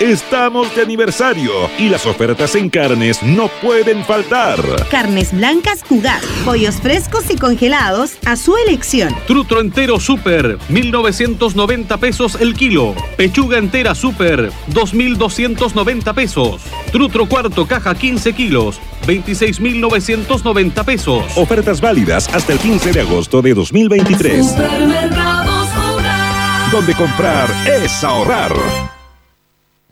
[0.00, 4.58] Estamos de aniversario y las ofertas en carnes no pueden faltar.
[4.90, 9.16] Carnes blancas Cugat, pollos frescos y congelados a su elección.
[9.26, 12.94] Trutro entero super, 1990 pesos el kilo.
[13.16, 16.60] Pechuga entera super, 2290 pesos.
[16.92, 21.24] Trutro cuarto caja 15 kilos, 26.990 pesos.
[21.36, 24.46] Ofertas válidas hasta el 15 de agosto de 2023.
[24.46, 26.70] Supermercados Jugar.
[26.70, 28.52] Donde comprar es ahorrar.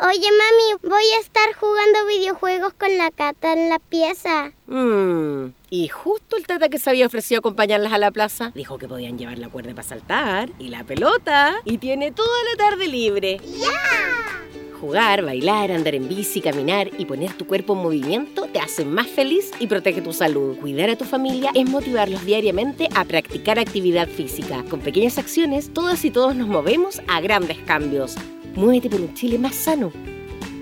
[0.07, 4.53] Oye, mami, voy a estar jugando videojuegos con la Cata en la pieza.
[4.67, 8.87] Mmm, y justo el tata que se había ofrecido acompañarlas a la plaza dijo que
[8.87, 13.41] podían llevar la cuerda para saltar y la pelota y tiene toda la tarde libre.
[13.47, 14.79] ¡Ya!
[14.79, 19.07] Jugar, bailar, andar en bici, caminar y poner tu cuerpo en movimiento te hacen más
[19.07, 20.59] feliz y protege tu salud.
[20.59, 24.65] Cuidar a tu familia es motivarlos diariamente a practicar actividad física.
[24.69, 28.17] Con pequeñas acciones, todas y todos nos movemos a grandes cambios.
[28.57, 29.91] Muévete por un Chile más sano.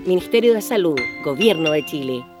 [0.07, 2.32] Ministerio de Salud, Gobierno de Chile.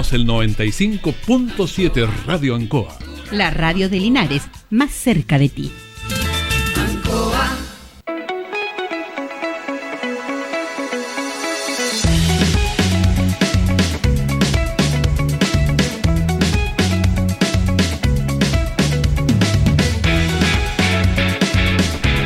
[0.00, 2.96] Somos el 95.7 Radio Ancoa.
[3.32, 5.70] La radio de Linares, más cerca de ti.
[6.74, 7.50] Ancoa.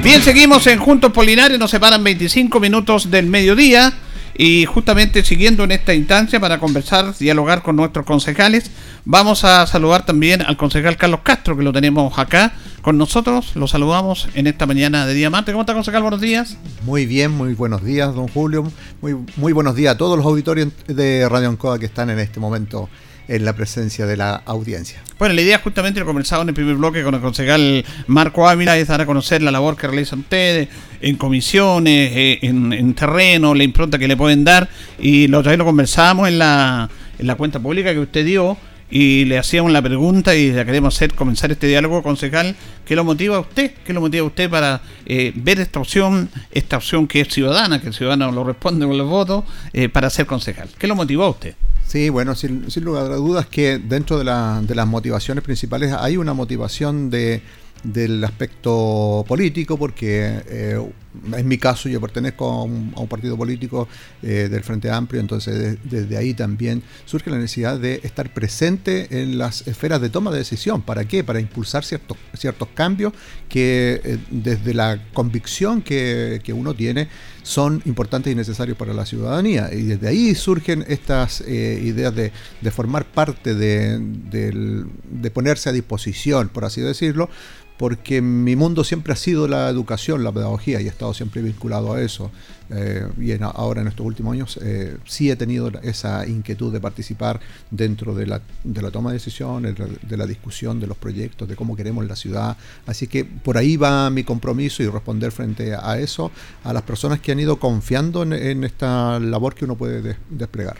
[0.05, 3.93] Bien, seguimos en Juntos Polinares, nos separan 25 minutos del mediodía
[4.37, 8.71] y justamente siguiendo en esta instancia para conversar, dialogar con nuestros concejales,
[9.05, 13.67] vamos a saludar también al concejal Carlos Castro, que lo tenemos acá con nosotros, lo
[13.67, 15.53] saludamos en esta mañana de día martes.
[15.53, 16.03] ¿Cómo está concejal?
[16.03, 16.57] Buenos días.
[16.85, 18.71] Muy bien, muy buenos días, don Julio.
[19.01, 22.41] Muy, muy buenos días a todos los auditorios de Radio Ancoa que están en este
[22.41, 22.89] momento
[23.29, 25.01] en la presencia de la audiencia.
[25.19, 28.77] Bueno, la idea justamente lo conversado en el primer bloque con el concejal Marco Ávila
[28.77, 30.69] es dar a conocer la labor que realizan ustedes
[31.01, 35.51] en comisiones, eh, en, en terreno, la impronta que le pueden dar y lo otra
[35.51, 38.57] vez lo conversamos en la, en la cuenta pública que usted dio
[38.91, 43.05] y le hacíamos la pregunta y la queremos hacer comenzar este diálogo concejal ¿qué lo
[43.05, 43.73] motiva a usted?
[43.85, 47.81] ¿qué lo motiva a usted para eh, ver esta opción esta opción que es ciudadana
[47.81, 50.69] que el ciudadano lo responde con los votos eh, para ser concejal?
[50.79, 51.55] ¿qué lo motivó a usted?
[51.87, 56.17] Sí, bueno, sin, sin lugar a dudas que dentro de, de las motivaciones principales hay
[56.17, 57.43] una motivación de,
[57.85, 60.91] del aspecto político, porque eh,
[61.37, 63.89] en mi caso yo pertenezco a un, partido político
[64.23, 69.23] eh, del Frente Amplio, entonces de- desde ahí también surge la necesidad de estar presente
[69.23, 70.83] en las esferas de toma de decisión.
[70.83, 71.23] ¿Para qué?
[71.23, 73.13] Para impulsar ciertos, ciertos cambios
[73.49, 77.09] que eh, desde la convicción que, uno tiene
[77.43, 79.71] son importantes y necesarios para la ciudadanía.
[79.73, 85.69] Y desde ahí surgen estas eh, ideas de, de formar parte de, del- de ponerse
[85.69, 87.29] a disposición, por así decirlo,
[87.77, 92.01] porque mi mundo siempre ha sido la educación, la pedagogía, y he siempre vinculado a
[92.01, 92.31] eso.
[92.71, 96.81] Eh, y en- ahora en estos últimos años eh, sí he tenido esa inquietud de
[96.81, 97.39] participar
[97.71, 101.57] dentro de la, de la toma de decisiones, de, la discusión de los proyectos, de
[101.57, 102.57] cómo queremos la ciudad.
[102.87, 106.31] Así que por ahí va mi compromiso y responder frente a eso
[106.63, 110.17] a las personas que han ido confiando en, en esta labor que uno puede des-
[110.31, 110.79] desplegar.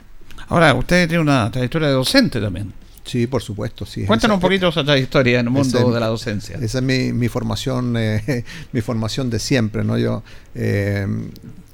[0.49, 2.73] Ahora, usted tiene una trayectoria de docente también.
[3.05, 4.05] Sí, por supuesto, sí.
[4.07, 6.57] Cuéntanos un poquito esa trayectoria en el mundo de la docencia.
[6.61, 9.99] Esa es mi, mi formación, eh, mi formación de siempre, ¿no?
[9.99, 10.23] Yo
[10.55, 11.07] eh,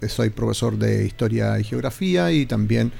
[0.08, 2.90] soy profesor de historia y geografía y también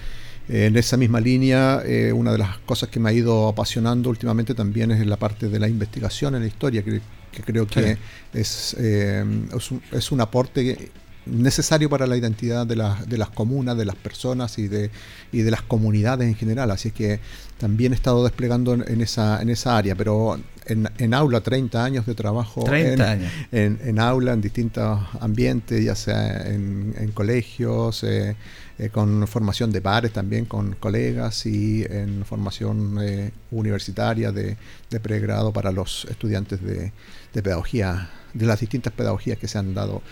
[0.48, 1.82] eh, en esa misma línea,
[2.14, 5.58] una de las cosas que me ha ido apasionando últimamente también es la parte de
[5.58, 7.00] la investigación en la historia, que,
[7.32, 7.98] que creo que
[8.32, 10.90] es, es, un, es un aporte
[11.26, 14.90] necesario para la identidad de, la- de las comunas, de las personas y de,
[15.32, 16.70] y de las comunidades en general.
[16.70, 17.20] Así es que
[17.60, 21.84] también he estado desplegando en, en esa, en esa área, pero en, en aula 30
[21.84, 23.32] años de trabajo 30 en, años.
[23.52, 28.34] en, en aula, en distintos ambientes, ya sea en, en colegios, eh,
[28.78, 34.56] eh, con formación de pares también, con colegas y en formación eh, universitaria de,
[34.90, 36.92] de pregrado para los estudiantes de,
[37.34, 40.02] de pedagogía, de las distintas pedagogías que se han dado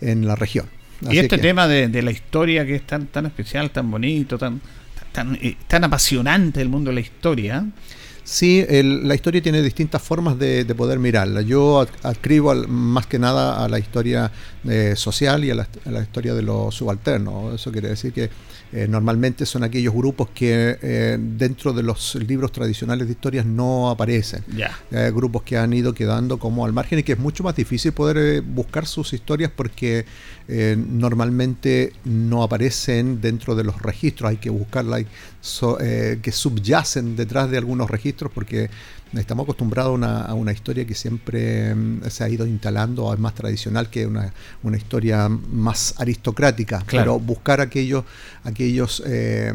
[0.00, 0.66] en la región.
[1.02, 4.38] Y este que- tema de, de la historia que es tan, tan especial, tan bonito,
[4.38, 4.60] tan,
[5.14, 7.64] tan, eh, tan apasionante el mundo de la historia.
[8.24, 11.42] Sí, el- la historia tiene distintas formas de, de poder mirarla.
[11.42, 14.30] Yo ad- adscribo al- más que nada a la historia
[14.68, 17.54] eh, social y a la historia de los subalternos.
[17.54, 18.30] Eso quiere decir que
[18.76, 23.88] eh, normalmente son aquellos grupos que eh, dentro de los libros tradicionales de historias no
[23.88, 24.42] aparecen.
[24.56, 24.76] Ya.
[24.90, 27.92] Eh, grupos que han ido quedando como al margen y que es mucho más difícil
[27.92, 30.04] poder eh, buscar sus historias porque
[30.88, 35.06] normalmente no aparecen dentro de los registros, hay que buscarlas hay
[35.40, 38.68] so- que subyacen detrás de algunos registros porque
[39.16, 43.20] estamos acostumbrados a una, a una historia que siempre mm, se ha ido instalando, es
[43.20, 47.14] más tradicional que una, una historia más aristocrática, Claro.
[47.16, 48.04] pero buscar aquellos,
[48.44, 49.52] aquellos, eh,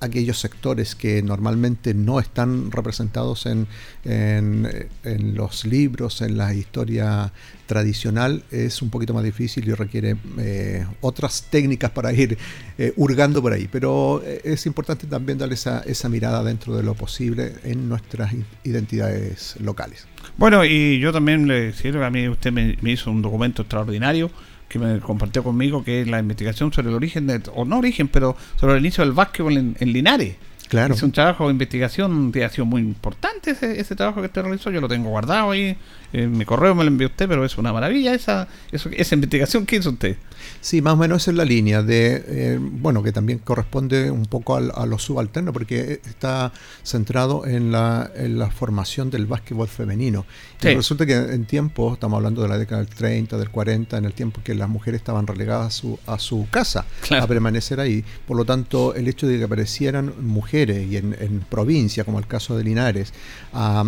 [0.00, 3.66] aquellos sectores que normalmente no están representados en,
[4.04, 7.32] en, los libros, en la historia
[7.66, 12.36] tradicional, es un poquito más difícil y requiere eh, otras técnicas para ir
[12.78, 13.68] eh, hurgando por ahí.
[13.70, 18.32] Pero eh, es importante también darle esa, esa mirada dentro de lo posible en nuestras
[18.64, 20.06] identidades locales.
[20.36, 24.30] Bueno, y yo también le decía que a mí usted me hizo un documento extraordinario
[24.68, 28.08] que me compartió conmigo, que es la investigación sobre el origen, de, o no origen,
[28.08, 30.36] pero sobre el inicio del básquetbol en, en Linares.
[30.68, 30.94] Claro.
[30.94, 34.42] Es un trabajo de investigación que ha sido muy importante ese, ese trabajo que usted
[34.42, 34.70] realizó.
[34.70, 35.76] Yo lo tengo guardado ahí.
[36.12, 39.66] En mi correo me lo envió usted, pero es una maravilla esa, eso, esa investigación
[39.66, 40.16] que hizo usted.
[40.60, 44.24] Sí, más o menos esa es la línea de, eh, bueno, que también corresponde un
[44.26, 46.52] poco al- a, lo subalterno, porque está
[46.84, 50.24] centrado en la, en la formación del básquetbol femenino.
[50.60, 50.74] Y Sí.
[50.74, 54.12] resulta que en tiempo, estamos hablando de la década del 30, del 40, en el
[54.12, 57.24] tiempo que las mujeres estaban relegadas a su, a su casa, Claro.
[57.24, 58.04] a permanecer ahí.
[58.26, 62.56] Por lo tanto, el hecho de que aparecieran mujeres y en, provincia, como el caso
[62.56, 63.12] de Linares,
[63.52, 63.84] a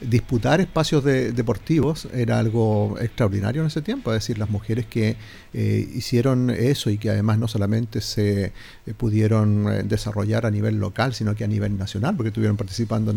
[0.00, 5.16] disputar espacios de- deportivos era algo extraordinario en ese tiempo, es decir, las mujeres que
[5.54, 8.52] eh, hicieron eso y que además no solamente se eh,
[8.96, 13.12] pudieron eh, desarrollar a nivel local, sino que a nivel nacional, porque estuvieron participando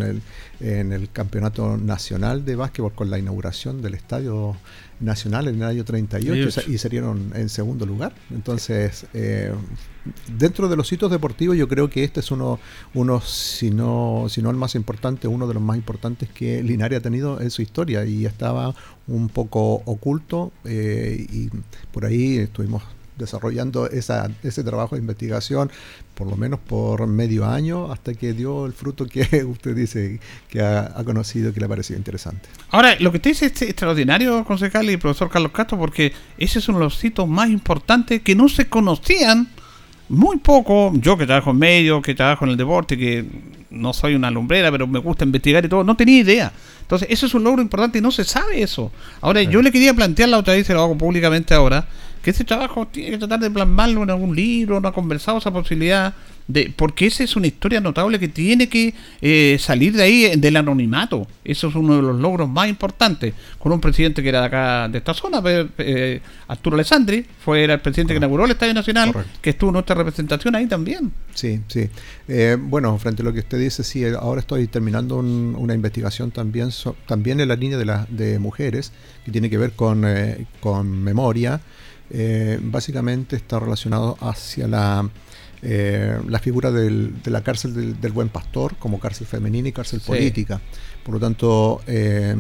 [0.60, 4.56] en el Campeonato Nacional de Básquetbol con la inauguración del Estadio
[5.00, 8.14] Nacional en el año 38 y sa- y salieron en segundo lugar.
[8.32, 9.52] Entonces, eh,
[10.38, 12.60] dentro de los sitios deportivos yo creo que este es uno,
[12.94, 17.00] uno si, no, si no el más importante, uno de los más importantes que Linares
[17.00, 18.74] ha tenido en su historia y estaba
[19.08, 21.50] un poco oculto eh, y
[21.92, 22.84] por ahí estuvimos
[23.18, 25.72] desarrollando esa, ese trabajo de investigación
[26.16, 30.62] por lo menos por medio año hasta que dio el fruto que usted dice que
[30.62, 32.50] ha, ha conocido que le ha parecido interesante.
[32.72, 36.68] Ahora, lo que usted dice es extraordinario, concejal y profesor Carlos Castro, porque ese es
[36.70, 39.50] uno de los sitios más importantes que no se conocían
[40.10, 40.92] muy poco.
[40.96, 43.26] Yo que trabajo en medio, que trabajo en el deporte, que
[43.70, 46.54] no soy una lumbrera, pero me gusta investigar y todo, no tenía idea.
[46.82, 48.92] Entonces, eso es un logro importante y no se sabe eso.
[49.22, 51.88] Ahora, yo le quería plantear la otra vez, y lo hago públicamente ahora,
[52.26, 55.52] que ese trabajo tiene que tratar de plasmarlo en algún libro, no ha conversado esa
[55.52, 56.12] posibilidad,
[56.48, 60.34] de porque esa es una historia notable que tiene que eh, salir de ahí, eh,
[60.38, 61.28] del anonimato.
[61.44, 63.34] Eso es uno de los logros más importantes.
[63.60, 67.76] Con un presidente que era de acá, de esta zona, eh, Arturo Alessandri, fue era
[67.76, 69.12] el presidente que inauguró el Estadio Nacional,
[69.42, 71.12] que estuvo nuestra representación ahí también.
[71.36, 71.90] Sí, sí.
[72.28, 76.32] Eh, bueno, frente a lo que usted dice, sí, ahora estoy terminando un- una investigación
[76.32, 78.92] también, so- también en la línea de, la, de mujeres,
[79.26, 81.60] que tiene que ver con, eh, con memoria.
[82.10, 85.10] Eh, básicamente está relacionado hacia la,
[85.62, 89.72] eh, la figura del- de la cárcel del, del buen pastor como cárcel femenina y
[89.72, 90.08] cárcel Sí.
[90.08, 90.62] política.
[91.04, 92.36] Por lo tanto, eh,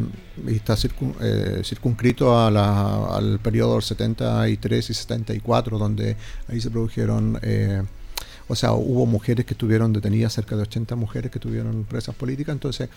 [0.47, 6.15] está circun- eh, circunscrito a la- al periodo del 73 y 74, donde
[6.47, 7.39] ahí se produjeron,
[8.47, 12.53] o sea, hubo mujeres que estuvieron detenidas, cerca de 80 mujeres que estuvieron presas políticas.
[12.53, 12.89] Entonces,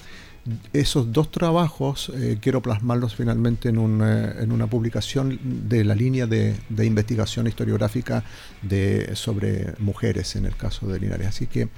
[0.72, 5.38] esos dos trabajos eh, quiero plasmarlos finalmente en, un, eh, en una publicación
[5.68, 8.24] de la línea de, de investigación historiográfica
[8.62, 11.28] de, sobre mujeres en el caso de Linares.
[11.28, 11.68] Así que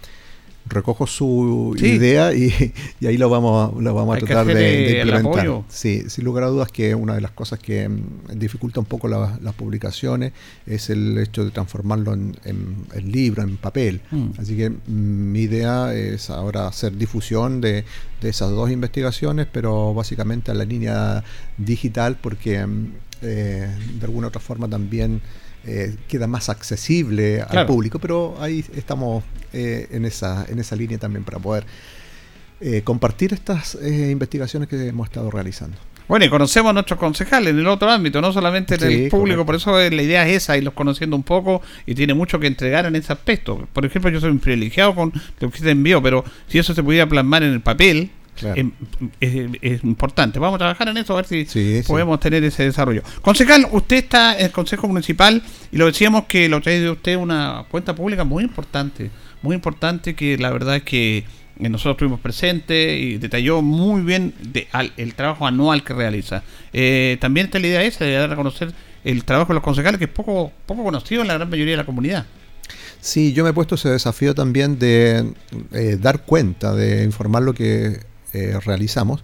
[0.67, 1.87] recojo su Sí.
[1.87, 2.53] idea y,
[3.01, 4.53] y ahí lo vamos, a- lo vamos a Hay tratar de,
[4.99, 5.63] eh, el implementar.
[5.69, 8.03] Sí, sin lugar a dudas que una de las cosas que mm,
[8.37, 10.33] dificulta un poco la- las publicaciones
[10.67, 14.01] es el hecho de transformarlo en, en- en libro, en papel.
[14.11, 14.27] Mm.
[14.39, 17.85] Así que mm, mi idea es ahora hacer difusión de,
[18.21, 21.25] de esas dos investigaciones, pero básicamente a la línea
[21.59, 22.65] digital porque
[23.23, 25.21] eh, de alguna otra forma también
[25.67, 27.67] eh, queda más accesible al Claro.
[27.67, 31.65] público, pero ahí estamos eh, en, esa, en esa línea también para poder
[32.61, 35.77] eh, compartir estas eh, investigaciones que hemos estado realizando.
[36.09, 39.09] Bueno, y conocemos a nuestros concejales en el otro ámbito, no solamente en Sí, el
[39.11, 39.47] público, correcto.
[39.47, 42.85] por eso la idea es esa, irlos conociendo un poco y tiene mucho que entregar
[42.87, 43.69] en ese aspecto.
[43.73, 46.83] Por ejemplo, yo soy un privilegiado con lo que usted envió, pero si eso se
[46.83, 48.59] pudiera plasmar en el papel, Claro.
[48.61, 48.73] em,
[49.21, 50.39] es, es importante.
[50.39, 51.89] Vamos a trabajar en eso, a ver si Sí, sí.
[51.89, 53.03] podemos tener ese desarrollo.
[53.23, 57.17] Concejal, usted está en el Consejo Municipal y lo decíamos que lo trae de usted
[57.17, 59.11] una cuenta pública muy importante,
[59.43, 64.33] muy importante que la verdad es que eh, nosotros estuvimos presentes y detalló muy bien
[64.41, 66.43] de- al- el trabajo anual que realiza.
[66.73, 68.73] Eh, también está la idea esa de dar a conocer
[69.05, 71.77] el trabajo de los concejales que es poco, poco conocido en la gran mayoría de
[71.79, 72.25] la comunidad.
[73.01, 75.33] Sí, yo me he puesto ese desafío también de
[75.73, 77.99] eh, dar cuenta, de informar lo que
[78.33, 79.23] eh, realizamos.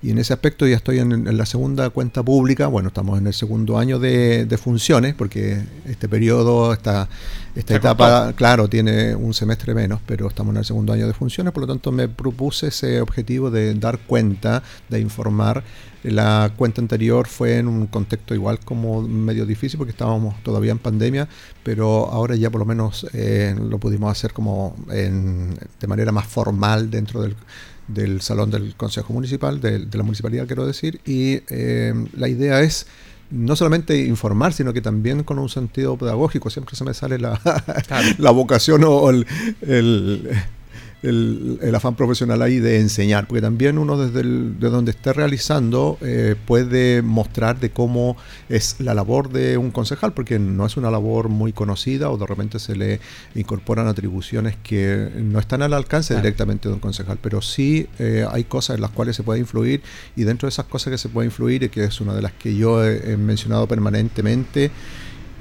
[0.00, 2.68] Y en ese aspecto ya estoy en, en la segunda cuenta pública.
[2.68, 7.08] Bueno, estamos en el segundo año de, de funciones, porque este periodo, esta,
[7.56, 11.14] esta Se etapa, claro, tiene un semestre menos, pero estamos en el segundo año de
[11.14, 11.52] funciones.
[11.52, 15.64] Por lo tanto, me propuse ese objetivo de dar cuenta, de informar.
[16.04, 20.78] La cuenta anterior fue en un contexto igual como medio difícil porque estábamos todavía en
[20.78, 21.28] pandemia,
[21.64, 26.28] pero ahora ya por lo menos eh, lo pudimos hacer como en- de manera más
[26.28, 27.34] formal dentro del,
[27.88, 32.60] del salón del Consejo Municipal, de, de la municipalidad quiero decir, y eh, la idea
[32.60, 32.86] es
[33.30, 37.38] no solamente informar, sino que también con un sentido pedagógico, siempre se me sale la,
[38.18, 39.26] la vocación o el,
[39.62, 40.30] el-
[41.02, 45.12] el- el afán profesional ahí de enseñar, porque también uno desde el- de donde esté
[45.12, 48.16] realizando eh, puede mostrar de cómo
[48.48, 52.26] es la labor de un concejal, porque no es una labor muy conocida o de
[52.26, 53.00] repente se le
[53.34, 56.22] incorporan atribuciones que no están al alcance Claro.
[56.22, 59.82] directamente de un concejal, pero sí eh, hay cosas en las cuales se puede influir
[60.16, 62.32] y dentro de esas cosas que se puede influir, y que es una de las
[62.32, 64.70] que yo he, he mencionado permanentemente,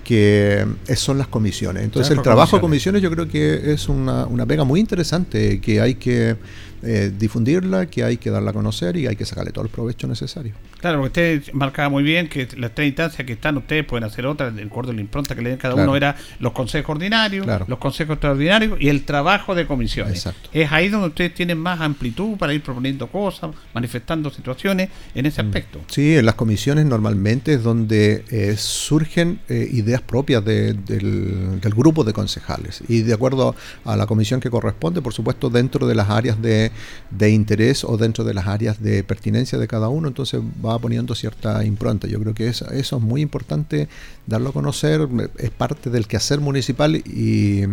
[0.08, 1.84] que es- son las comisiones.
[1.84, 3.02] Entonces Trabajo el trabajo de comisiones.
[3.02, 6.38] comisiones yo creo que es una, una pega muy interesante, que hay que
[6.84, 10.08] eh, difundirla, que hay que darla a conocer y hay que sacarle todo el provecho
[10.08, 10.54] necesario.
[10.80, 14.26] Claro, porque usted marcaba muy bien que las tres instancias que están, ustedes pueden hacer
[14.28, 15.90] otras, de acuerdo a la impronta que le den cada Claro.
[15.90, 17.66] uno, era los consejos ordinarios, Claro.
[17.68, 20.14] los consejos extraordinarios y el trabajo de comisiones.
[20.18, 20.50] Exacto.
[20.54, 25.42] Es ahí donde ustedes tienen más amplitud para ir proponiendo cosas, manifestando situaciones en ese
[25.42, 25.46] Mm.
[25.48, 25.82] aspecto.
[25.88, 31.74] Sí, en las comisiones normalmente es donde eh, surgen eh, ideas propias de- del, del
[31.74, 33.56] grupo de concejales y de acuerdo
[33.86, 36.67] a la comisión que corresponde, por supuesto, dentro de las áreas de,
[37.12, 41.16] de interés o dentro de las áreas de pertinencia de cada uno, entonces va poniendo
[41.16, 42.08] cierta impronta.
[42.08, 43.88] Yo creo que eso, eso es muy importante
[44.26, 45.08] darlo a conocer,
[45.38, 47.66] es parte del quehacer municipal y,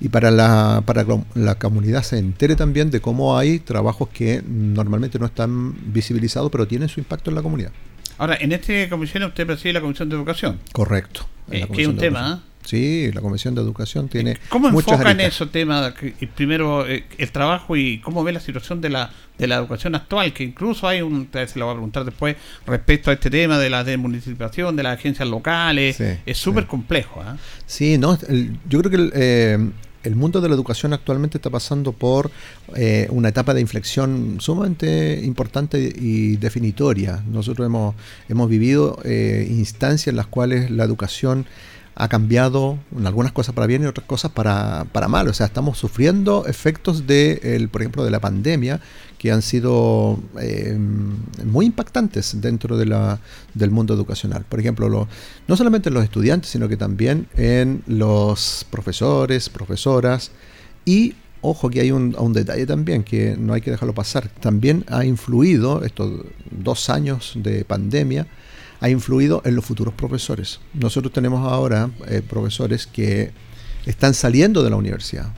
[0.00, 4.42] y para la, para que la comunidad se entere también de cómo hay trabajos que
[4.46, 7.72] normalmente no están visibilizados, pero tienen su impacto en la comunidad.
[8.18, 10.58] Ahora, en esta comisión usted preside la Comisión de Educación.
[10.72, 11.28] Correcto.
[11.50, 12.55] Eh, que es un tema, Educación.
[12.66, 15.94] Sí, la Comisión de Educación tiene ¿Cómo muchas enfoca en esos temas?
[16.34, 20.32] primero, eh, el trabajo y cómo ve la situación de la, de la educación actual,
[20.32, 22.36] que incluso hay un, se lo voy a preguntar después,
[22.66, 25.96] respecto a este tema de la desmunicipalización, de las agencias locales.
[25.96, 27.22] Sí, es súper complejo.
[27.24, 27.36] ¿ah?
[27.66, 29.70] Sí, no, el- yo creo que el, eh,
[30.02, 32.30] el mundo de la educación actualmente está pasando por
[32.76, 37.22] eh, una etapa de inflexión sumamente importante y definitoria.
[37.30, 37.94] Nosotros hemos,
[38.28, 41.46] hemos vivido eh, instancias en las cuales la educación
[41.98, 45.26] ha cambiado algunas cosas para bien y otras cosas para, para mal.
[45.28, 48.80] O sea, estamos sufriendo efectos de, el, por ejemplo, de la pandemia
[49.18, 50.76] que han sido eh,
[51.44, 53.18] muy impactantes dentro de la,
[53.54, 54.44] del mundo educacional.
[54.48, 55.08] Por ejemplo, lo-
[55.48, 60.30] no solamente en los estudiantes, sino que también en los profesores, profesoras
[60.84, 64.28] y Ojo que hay un, un detalle también que no hay que dejarlo pasar.
[64.40, 68.26] También ha influido, estos dos años de pandemia,
[68.80, 70.60] ha influido en los futuros profesores.
[70.74, 73.32] Nosotros tenemos ahora eh, profesores que
[73.86, 75.32] están saliendo de la universidad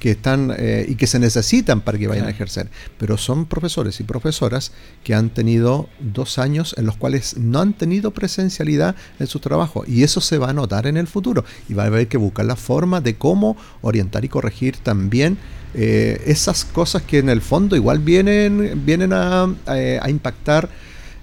[0.00, 2.68] que están eh, y que se necesitan para que vayan a ejercer,
[2.98, 4.72] pero son profesores y profesoras
[5.04, 9.84] que han tenido dos años en los cuales no han tenido presencialidad en su trabajo
[9.86, 11.44] y eso se va a notar en el futuro.
[11.68, 15.38] Y va a haber que buscar la forma de cómo orientar y corregir también
[15.74, 19.54] eh, esas cosas que en el fondo igual vienen vienen a, a-
[20.02, 20.68] a impactar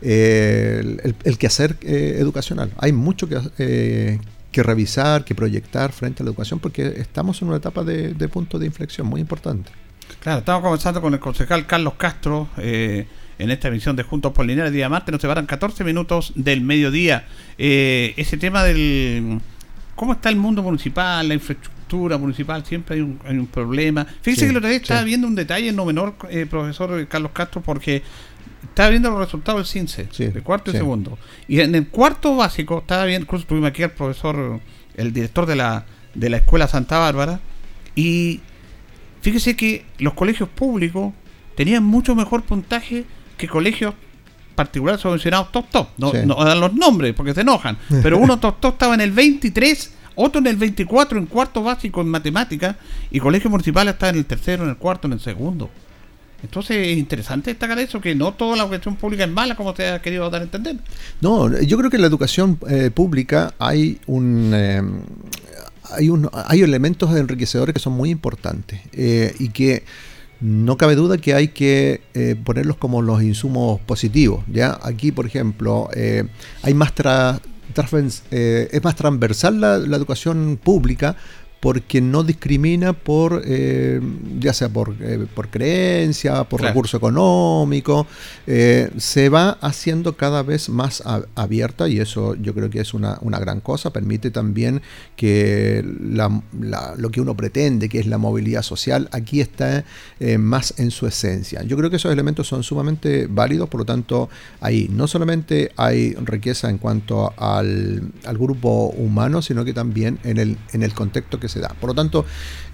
[0.02, 2.72] eh, el, el- quehacer eh, educacional.
[2.78, 4.20] Hay mucho que, eh,
[4.52, 8.28] que revisar, que proyectar frente a la educación, porque estamos en una etapa de, de
[8.28, 9.72] punto de inflexión muy importante.
[10.22, 13.06] Claro, estamos conversando con el concejal Carlos Castro eh,
[13.38, 15.12] en esta emisión de Juntos por Linares día martes.
[15.14, 17.26] Nos separan 14 minutos del mediodía.
[17.58, 19.40] Eh, ese tema del.
[19.96, 22.66] ¿Cómo está el mundo municipal, la infraestructura municipal?
[22.66, 24.06] Siempre hay un, hay un problema.
[24.22, 27.32] Fíjese Sí, que el otro día estaba viendo un detalle no menor, eh, profesor Carlos
[27.34, 28.02] Castro, porque
[28.64, 30.78] estaba viendo los resultados del CINCE, de cuarto y sí.
[30.80, 31.18] segundo.
[31.48, 34.60] Y en el cuarto básico, estaba viendo, incluso tuvimos aquí al profesor,
[34.96, 37.40] el director de la, de la Escuela Santa Bárbara,
[37.96, 38.40] y
[39.22, 41.14] fíjese que los colegios públicos
[41.56, 43.06] tenían mucho mejor puntaje
[43.38, 43.94] que colegios
[44.56, 45.88] particulares subvencionados top top.
[45.98, 46.18] No, Sí.
[46.26, 47.78] no dan los nombres porque se enojan.
[48.04, 52.02] Pero uno top top estaba en el 23, otro en el 24 en cuarto básico
[52.02, 52.76] en matemáticas
[53.12, 55.70] y colegios municipales está en el tercero, en el cuarto, en el segundo.
[56.42, 59.90] Entonces es interesante destacar eso, que no toda la educación pública es mala como se
[59.90, 60.78] ha querido dar a entender.
[61.22, 64.82] No, yo creo que en la educación eh, pública hay un eh,
[65.92, 69.84] hay un hay elementos enriquecedores que son muy importantes eh, y que
[70.40, 74.46] no cabe duda que hay que eh, ponerlos como los insumos positivos.
[74.48, 76.24] Ya aquí, por ejemplo, eh,
[76.62, 77.42] hay más tra-
[78.32, 81.16] eh, es más transversal la, la educación pública
[81.60, 84.00] porque no discrimina por eh,
[84.40, 86.74] ya sea por, eh, por creencia, por Claro.
[86.74, 88.08] recurso económico,
[88.48, 92.94] eh, se va haciendo cada vez más a- abierta y eso yo creo que es
[92.94, 94.82] una, una gran cosa, permite también
[95.18, 99.84] que la- la- lo que uno pretende, que es la movilidad social, aquí está
[100.22, 101.62] eh, más en su esencia.
[101.64, 104.30] Yo creo que esos elementos son sumamente válidos, por lo tanto
[104.62, 110.38] ahí no solamente hay riqueza en cuanto al, al grupo humano, sino que también en
[110.38, 111.70] el, en el contexto que se da.
[111.80, 112.26] Por lo tanto,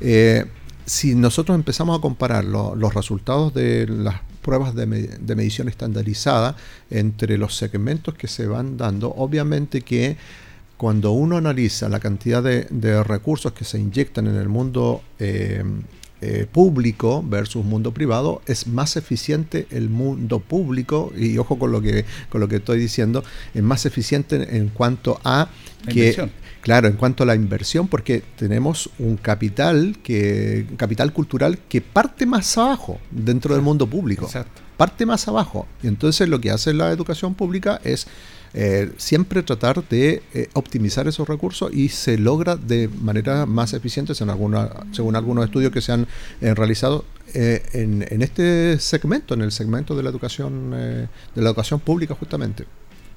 [0.01, 0.45] eh,
[0.85, 5.67] si nosotros empezamos a comparar lo- los resultados de las pruebas de, me- de medición
[5.67, 6.55] estandarizada
[6.91, 10.17] entre los segmentos que se van dando, obviamente que
[10.77, 15.63] cuando uno analiza la cantidad de, de recursos que se inyectan en el mundo eh,
[16.21, 21.81] eh, público versus mundo privado, es más eficiente el mundo público, y ojo con lo
[21.81, 23.23] que, con lo que estoy diciendo,
[23.53, 25.49] es más eficiente en cuanto a
[25.85, 26.31] La que inversión.
[26.65, 32.25] Claro, en cuanto a la inversión, porque tenemos un capital que capital cultural que parte
[32.25, 34.25] más abajo dentro del mundo público.
[34.25, 34.63] Exacto.
[34.75, 35.67] Parte más abajo.
[35.83, 38.07] Y entonces lo que hace la educación pública es
[38.55, 44.15] eh, siempre tratar de eh, optimizar esos recursos y se logra de manera más eficiente
[44.15, 46.07] según, alguna, según algunos estudios que se han
[46.41, 51.49] eh, realizado en, en este segmento, en el segmento de la educación eh, de la
[51.49, 52.65] educación pública justamente.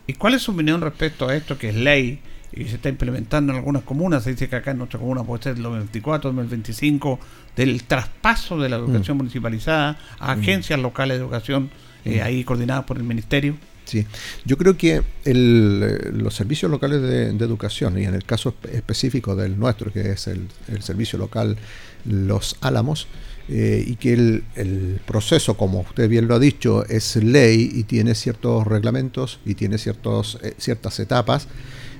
[0.07, 2.20] ¿Y cuál es su opinión respecto a esto que es ley
[2.53, 4.24] y se está implementando en algunas comunas?
[4.24, 7.18] Se dice que acá en nuestra comuna puede ser el 2024, 2025,
[7.57, 9.18] del traspaso de la educación Mm.
[9.20, 10.40] municipalizada a Mm.
[10.40, 11.70] agencias locales de educación,
[12.05, 12.26] eh, Mm.
[12.26, 13.57] ahí coordinadas por el ministerio.
[13.84, 14.07] Sí,
[14.44, 18.55] yo creo que el, eh, los servicios locales de, de educación, y en el caso
[18.55, 21.57] espe- específico del nuestro, que es el, el servicio local
[22.05, 23.07] Los Álamos,
[23.49, 27.84] eh, y que el, el proceso, como usted bien lo ha dicho, es ley y
[27.84, 31.49] tiene ciertos reglamentos y tiene ciertos, eh, ciertas etapas,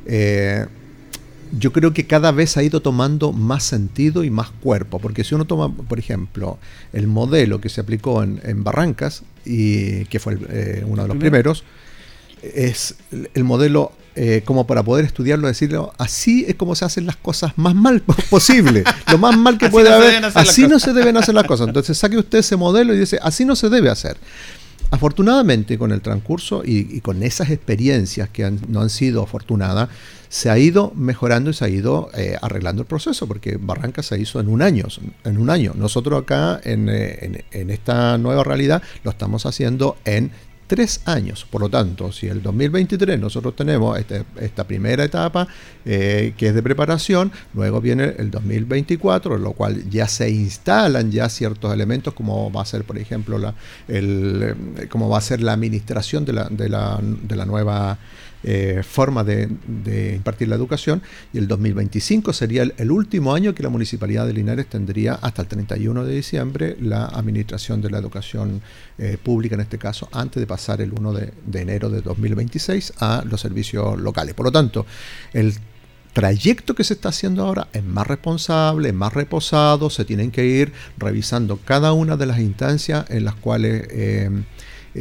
[0.09, 0.67] eh,
[1.59, 5.35] yo creo que cada vez ha ido tomando más sentido y más cuerpo, porque si
[5.35, 6.59] uno toma, por ejemplo,
[6.93, 11.09] el modelo que se aplicó en, en Barrancas, y que fue el, eh, uno de
[11.09, 11.53] los Primero.
[11.55, 11.65] primeros,
[12.43, 17.07] es el- el modelo eh, como para poder estudiarlo, decirlo, así es como se hacen
[17.07, 18.83] las cosas más mal posible,
[19.13, 21.69] lo más mal que Así puede no haber, así no se deben hacer las cosas.
[21.69, 24.17] Entonces saque usted ese modelo y dice, así no se debe hacer.
[24.91, 29.91] Afortunadamente con el transcurso y, con esas experiencias que no han sido afortunadas,
[30.31, 34.19] se ha ido mejorando y se ha ido eh, arreglando el proceso, porque Barranca se
[34.19, 34.87] hizo en un año.
[35.25, 35.73] En un año.
[35.75, 40.31] Nosotros acá en, eh, en- en esta nueva realidad lo estamos haciendo en
[40.69, 41.45] tres años.
[41.51, 45.49] Por lo tanto, si el 2023 nosotros tenemos este- esta primera etapa
[45.85, 51.29] eh, que es de preparación, luego viene el 2024, lo cual ya se instalan ya
[51.29, 53.55] ciertos elementos como va a ser, por ejemplo, la,
[53.89, 57.99] el, eh, como va a ser la administración de la, de la, de la nueva
[58.45, 59.49] eh, forma de,
[60.15, 64.69] impartir la educación y el 2025 sería el, último año que la Municipalidad de Linares
[64.69, 68.63] tendría hasta el 31 de diciembre la administración de la educación
[68.99, 72.95] eh, pública en este caso antes de pasar el 1 de, de enero de 2026
[73.01, 74.35] a los servicios locales.
[74.35, 74.87] Por lo tanto,
[75.33, 75.55] el
[76.13, 80.45] trayecto que se está haciendo ahora es más responsable, es más reposado, se tienen que
[80.47, 84.31] ir revisando cada una de las instancias en las cuales eh,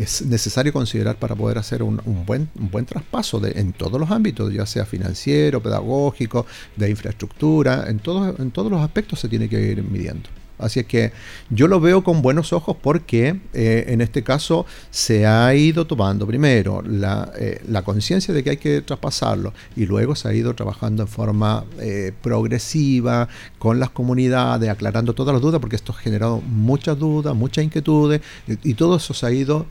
[0.02, 4.00] es necesario considerar para poder hacer un, un buen, un buen traspaso de, en todos
[4.00, 6.46] los ámbitos, ya sea financiero, pedagógico,
[6.76, 10.30] de infraestructura, en todos, en todos los aspectos se tiene que ir midiendo.
[10.60, 11.12] Así es que
[11.50, 16.26] yo lo veo con buenos ojos porque eh, en este caso se ha ido tomando
[16.26, 20.56] primero la, eh, la conciencia de que hay que traspasarlo y luego se ha ido
[20.56, 23.28] trabajando en forma eh, progresiva
[23.60, 28.22] con las comunidades, aclarando todas las dudas porque esto ha generado muchas dudas, muchas inquietudes
[28.48, 29.68] y, y todo eso se ha ido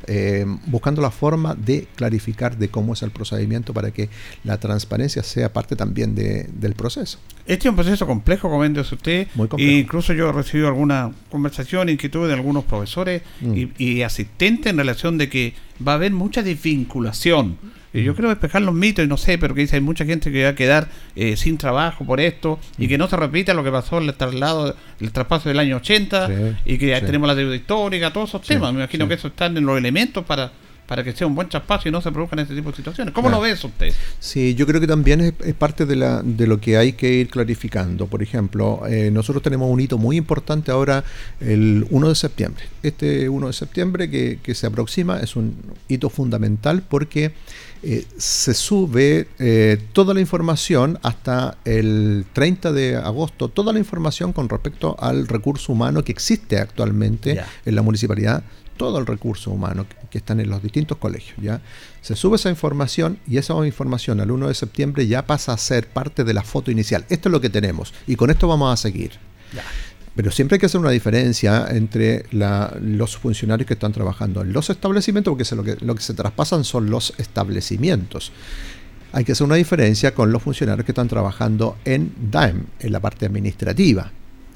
[0.67, 4.09] buscando la forma de clarificar de cómo es el procedimiento para que
[4.45, 7.19] la transparencia sea parte también de- del proceso.
[7.47, 9.29] Este es un proceso complejo, como dice usted.
[9.35, 9.73] Muy complejo.
[9.73, 13.55] E incluso yo he recibido alguna conversación, inquietud de algunos profesores Mm.
[13.57, 15.55] y, y asistentes en relación de que
[15.87, 17.57] va a haber mucha desvinculación.
[17.95, 18.05] Y Mm.
[18.05, 20.45] yo quiero despejar los mitos y no sé, pero que dice hay mucha gente que
[20.45, 22.83] va a quedar eh, sin trabajo por esto Mm.
[22.83, 25.77] y que no se repita lo que pasó en el traslado, el traspaso del año
[25.77, 26.35] 80 Sí,
[26.75, 27.07] y que ya sí.
[27.07, 28.73] tenemos la deuda histórica, todos esos Sí, temas.
[28.73, 30.53] Me imagino que eso están en los elementos para
[30.87, 33.13] para que sea un buen traspaso y no se produzcan este tipo de situaciones.
[33.13, 33.43] ¿Cómo Claro.
[33.43, 33.93] lo ves usted?
[34.21, 37.13] Sí, yo creo que también es, es parte de, la, de lo que hay que
[37.13, 38.07] ir clarificando.
[38.07, 41.05] Por ejemplo, eh, nosotros tenemos un hito muy importante ahora
[41.41, 42.65] el 1 de septiembre.
[42.83, 45.57] Este 1 de septiembre que, que se aproxima es un
[45.89, 47.33] hito fundamental porque
[47.83, 54.33] eh, se sube eh, toda la información hasta el 30 de agosto, toda la información
[54.33, 58.43] con respecto al recurso humano que existe actualmente en la municipalidad
[58.77, 61.37] todo el recurso humano que, que están en los distintos colegios.
[61.41, 61.61] ¿ya?
[62.03, 65.89] Se sube esa información y esa información al 1 de septiembre ya pasa a ser
[65.89, 67.05] parte de la foto inicial.
[67.09, 69.13] Esto es lo que tenemos y con esto vamos a seguir.
[70.15, 74.53] Pero siempre hay que hacer una diferencia entre la- los funcionarios que están trabajando en
[74.53, 78.33] los establecimientos, porque lo, que, lo que se traspasan son los establecimientos.
[79.13, 83.01] Hay que hacer una diferencia con los funcionarios que están trabajando en DAEM, en la
[83.01, 84.11] parte administrativa.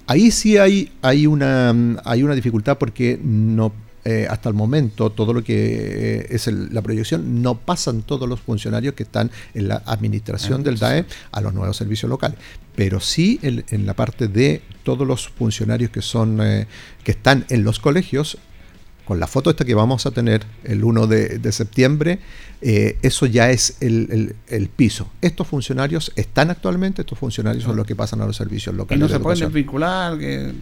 [0.06, 3.72] Ahí sí hay, hay, una, hay una dificultad porque no
[4.04, 8.28] eh, hasta el momento todo lo que eh, es el- la proyección no pasan todos
[8.28, 12.38] los funcionarios que están en la administración del DAE a los nuevos servicios locales.
[12.74, 16.66] Pero sí en, en la parte de todos los funcionarios que son eh,
[17.04, 18.38] que están en los colegios
[19.10, 22.20] con la foto esta que vamos a tener el 1 de, de septiembre,
[22.62, 25.08] eh, eso ya es el, el- el piso.
[25.20, 29.00] Estos funcionarios están actualmente, estos funcionarios son los que pasan a los servicios Y locales.
[29.00, 30.16] no de se pueden desvincular.
[30.16, 30.52] Que,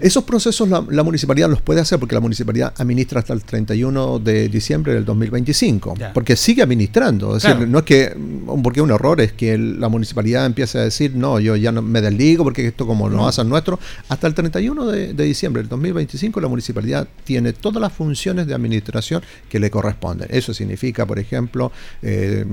[0.00, 4.18] Esos procesos la, la municipalidad los puede hacer porque la municipalidad administra hasta el 31
[4.18, 5.94] de diciembre del 2025.
[5.96, 6.12] Ya.
[6.12, 7.36] Porque sigue administrando.
[7.36, 7.60] Es Claro.
[7.60, 11.14] decir, no es que, mm, porque un error es que la municipalidad empiece a decir,
[11.14, 13.28] no, yo ya no me desligo porque esto como lo No.
[13.28, 13.78] hacen nuestro.
[14.08, 18.54] Hasta el 31 de, de diciembre del 2025 la municipalidad tiene todas las funciones de
[18.54, 20.28] administración que le corresponden.
[20.30, 21.72] Eso significa, por ejemplo,
[22.02, 22.44] eh,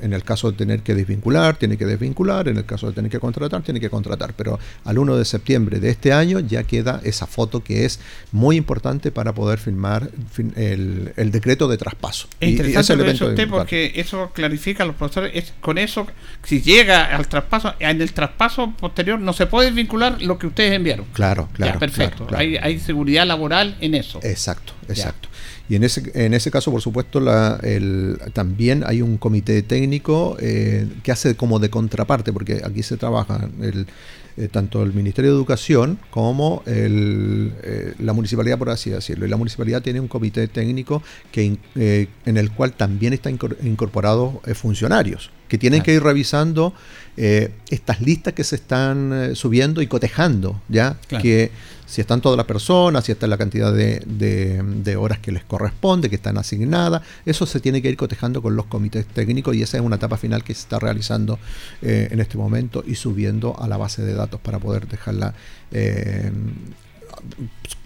[0.00, 3.10] en el caso de tener que desvincular, tiene que desvincular, en el caso de tener
[3.10, 4.34] que contratar, tiene que contratar.
[4.36, 8.00] Pero al 1 de septiembre de este año ya queda esa foto que es
[8.32, 10.10] muy importante para poder firmar
[10.56, 12.28] el, el decreto de traspaso.
[12.40, 15.32] Es Y- y interesante que elemento dice usted es porque eso clarifica a los profesores.
[15.34, 16.06] Es, con eso,
[16.44, 20.72] si llega al traspaso, en el traspaso posterior no se puede vincular lo que ustedes
[20.72, 21.06] enviaron.
[21.12, 21.74] Claro, claro.
[21.74, 22.26] Ya, perfecto.
[22.26, 22.42] claro, claro.
[22.42, 24.20] Hay, hay seguridad laboral en eso.
[24.40, 24.94] Exacto, Ya.
[24.94, 25.28] exacto.
[25.68, 30.36] Y en ese, en ese caso, por supuesto, la, el- también hay un comité técnico
[30.40, 33.86] eh, que hace como de contraparte, porque aquí se trabaja el,
[34.36, 39.26] eh, tanto el Ministerio de Educación como el, eh, la municipalidad, por así decirlo.
[39.26, 43.38] Y la municipalidad tiene un comité técnico que, in- eh, en el cual también están
[43.38, 45.84] incor- incorporados funcionarios que tienen Claro.
[45.86, 46.72] que ir revisando
[47.18, 50.96] eh, estas listas que se están eh, subiendo y cotejando, ¿ya?
[51.08, 51.22] Claro.
[51.22, 51.50] Que
[51.86, 55.42] si están todas las personas, si está la cantidad de, de- de horas que les
[55.44, 59.62] corresponde, que están asignadas, eso se tiene que ir cotejando con los comités técnicos y
[59.62, 61.38] esa es una etapa final que se está realizando
[61.82, 65.34] eh, en este momento y subiendo a la base de datos para poder dejarla.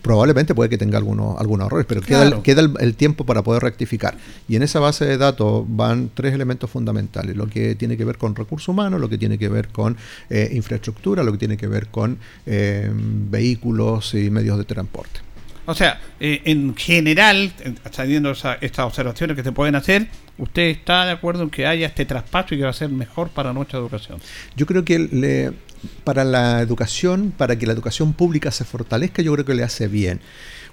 [0.03, 3.43] Probablemente puede que tenga algunos, algunos errores, pero queda, el, queda el, el tiempo para
[3.43, 4.17] poder rectificar.
[4.49, 8.19] Y en esa base de datos van tres elementos fundamentales, lo que tiene que ver
[8.19, 9.97] con recursos humanos, lo que tiene que ver con
[10.29, 15.21] eh, infraestructura, lo que tiene que ver con eh, vehículos y medios de transporte.
[15.67, 17.51] O sea, eh, en general,
[17.91, 21.87] sabiendo esa- estas observaciones que se pueden hacer, ¿usted está de acuerdo en que haya
[21.87, 24.19] este traspaso y que va a ser mejor para nuestra educación?
[24.57, 25.53] Yo creo que le-
[26.05, 29.89] para la educación, para que la educación pública se fortalezca, yo creo que le hace
[29.89, 30.21] bien.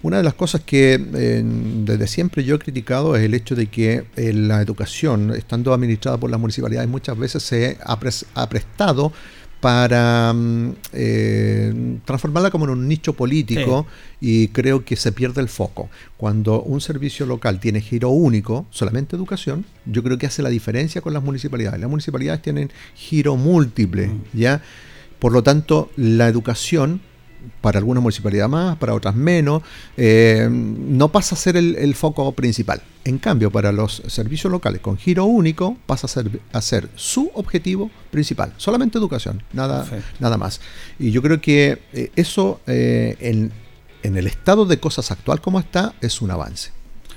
[0.03, 3.67] Una de las cosas que eh, desde siempre yo he criticado es el hecho de
[3.67, 8.49] que eh, la educación, estando administrada por las municipalidades, muchas veces se ha, pres- ha
[8.49, 9.11] prestado
[9.59, 13.85] para mm, eh, transformarla como en un nicho político
[14.19, 15.91] y creo que se pierde el foco.
[16.17, 21.01] Cuando un servicio local tiene giro único, solamente educación, yo creo que hace la diferencia
[21.01, 21.79] con las municipalidades.
[21.79, 24.63] Las municipalidades tienen giro múltiple, ¿ya?
[25.21, 26.99] Por lo tanto, la educación
[27.61, 29.61] para algunas municipalidades más, para otras menos,
[29.97, 32.81] eh, no pasa a ser el, el foco principal.
[33.03, 37.29] En cambio, para los servicios locales con giro único pasa a ser, a ser su
[37.35, 39.85] objetivo principal, solamente educación, nada,
[40.19, 40.59] nada más.
[40.97, 43.51] Y yo creo que eh, eso eh, en,
[44.01, 46.71] en el estado de cosas actual como está es un avance.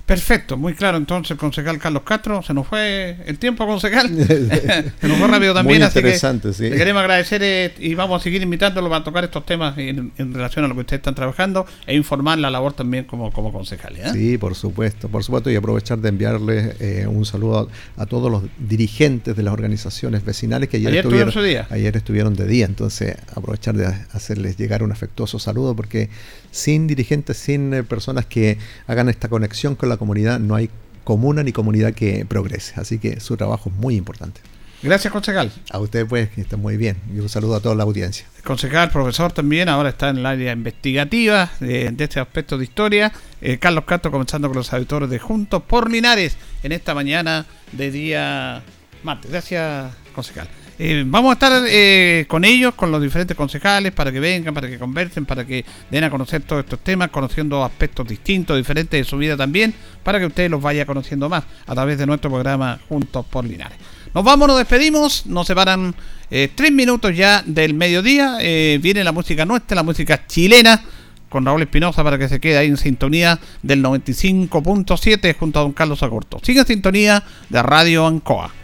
[0.07, 0.99] Perfecto, muy claro.
[0.99, 4.09] Entonces, concejal Carlos Castro, se nos fue el tiempo, concejal.
[5.01, 5.79] se nos fue rápido también.
[5.79, 6.69] Muy así que interesante, sí.
[6.69, 10.35] Le queremos agradecer eh, y vamos a seguir invitándolo para tocar estos temas en, en
[10.35, 13.97] relación a lo que ustedes están trabajando e informar la labor también como, como concejal.
[13.97, 14.11] ¿eh?
[14.13, 18.31] Sí, por supuesto, por supuesto, y aprovechar de enviarles eh, un saludo a, a todos
[18.31, 21.75] los dirigentes de las organizaciones vecinales que ayer, Ayer estuvieron, tuvieron su día.
[21.75, 26.11] ayer estuvieron de día, entonces aprovechar de hacerles llegar un afectuoso saludo porque
[26.55, 30.71] sin dirigentes, sin eh, personas que hagan esta conexión con la comunidad, no hay
[31.03, 34.41] comuna ni comunidad que progrese, así que su trabajo es muy importante.
[34.81, 35.51] Gracias, concejal.
[35.71, 38.27] A ustedes pues, que estén muy bien, y un saludo a toda la audiencia.
[38.45, 43.13] Concejal, profesor también, ahora está en el área investigativa de, de este aspecto de historia.
[43.41, 47.91] Eh, Carlos Castro comenzando con los auditores de Juntos por Linares en esta mañana de
[47.91, 48.63] día
[49.03, 49.31] martes.
[49.31, 50.49] Gracias, concejal.
[50.79, 54.69] Eh, vamos a estar eh, con ellos, con los diferentes concejales, para que vengan, para
[54.69, 59.05] que conversen, para que den a conocer todos estos temas, conociendo aspectos distintos, diferentes de
[59.05, 59.73] su vida también,
[60.03, 63.79] para que ustedes los vaya conociendo más a través de nuestro programa Juntos por Linares.
[64.13, 65.95] Nos vamos, nos despedimos, nos separan
[66.31, 70.83] eh, tres minutos ya del mediodía, viene la música nuestra, la música chilena,
[71.29, 75.73] con Raúl Espinosa para que se quede ahí en sintonía del 95.7 junto a don
[75.73, 76.39] Carlos Agurto.
[76.43, 78.64] Sigue en sintonía de Radio Ancoa.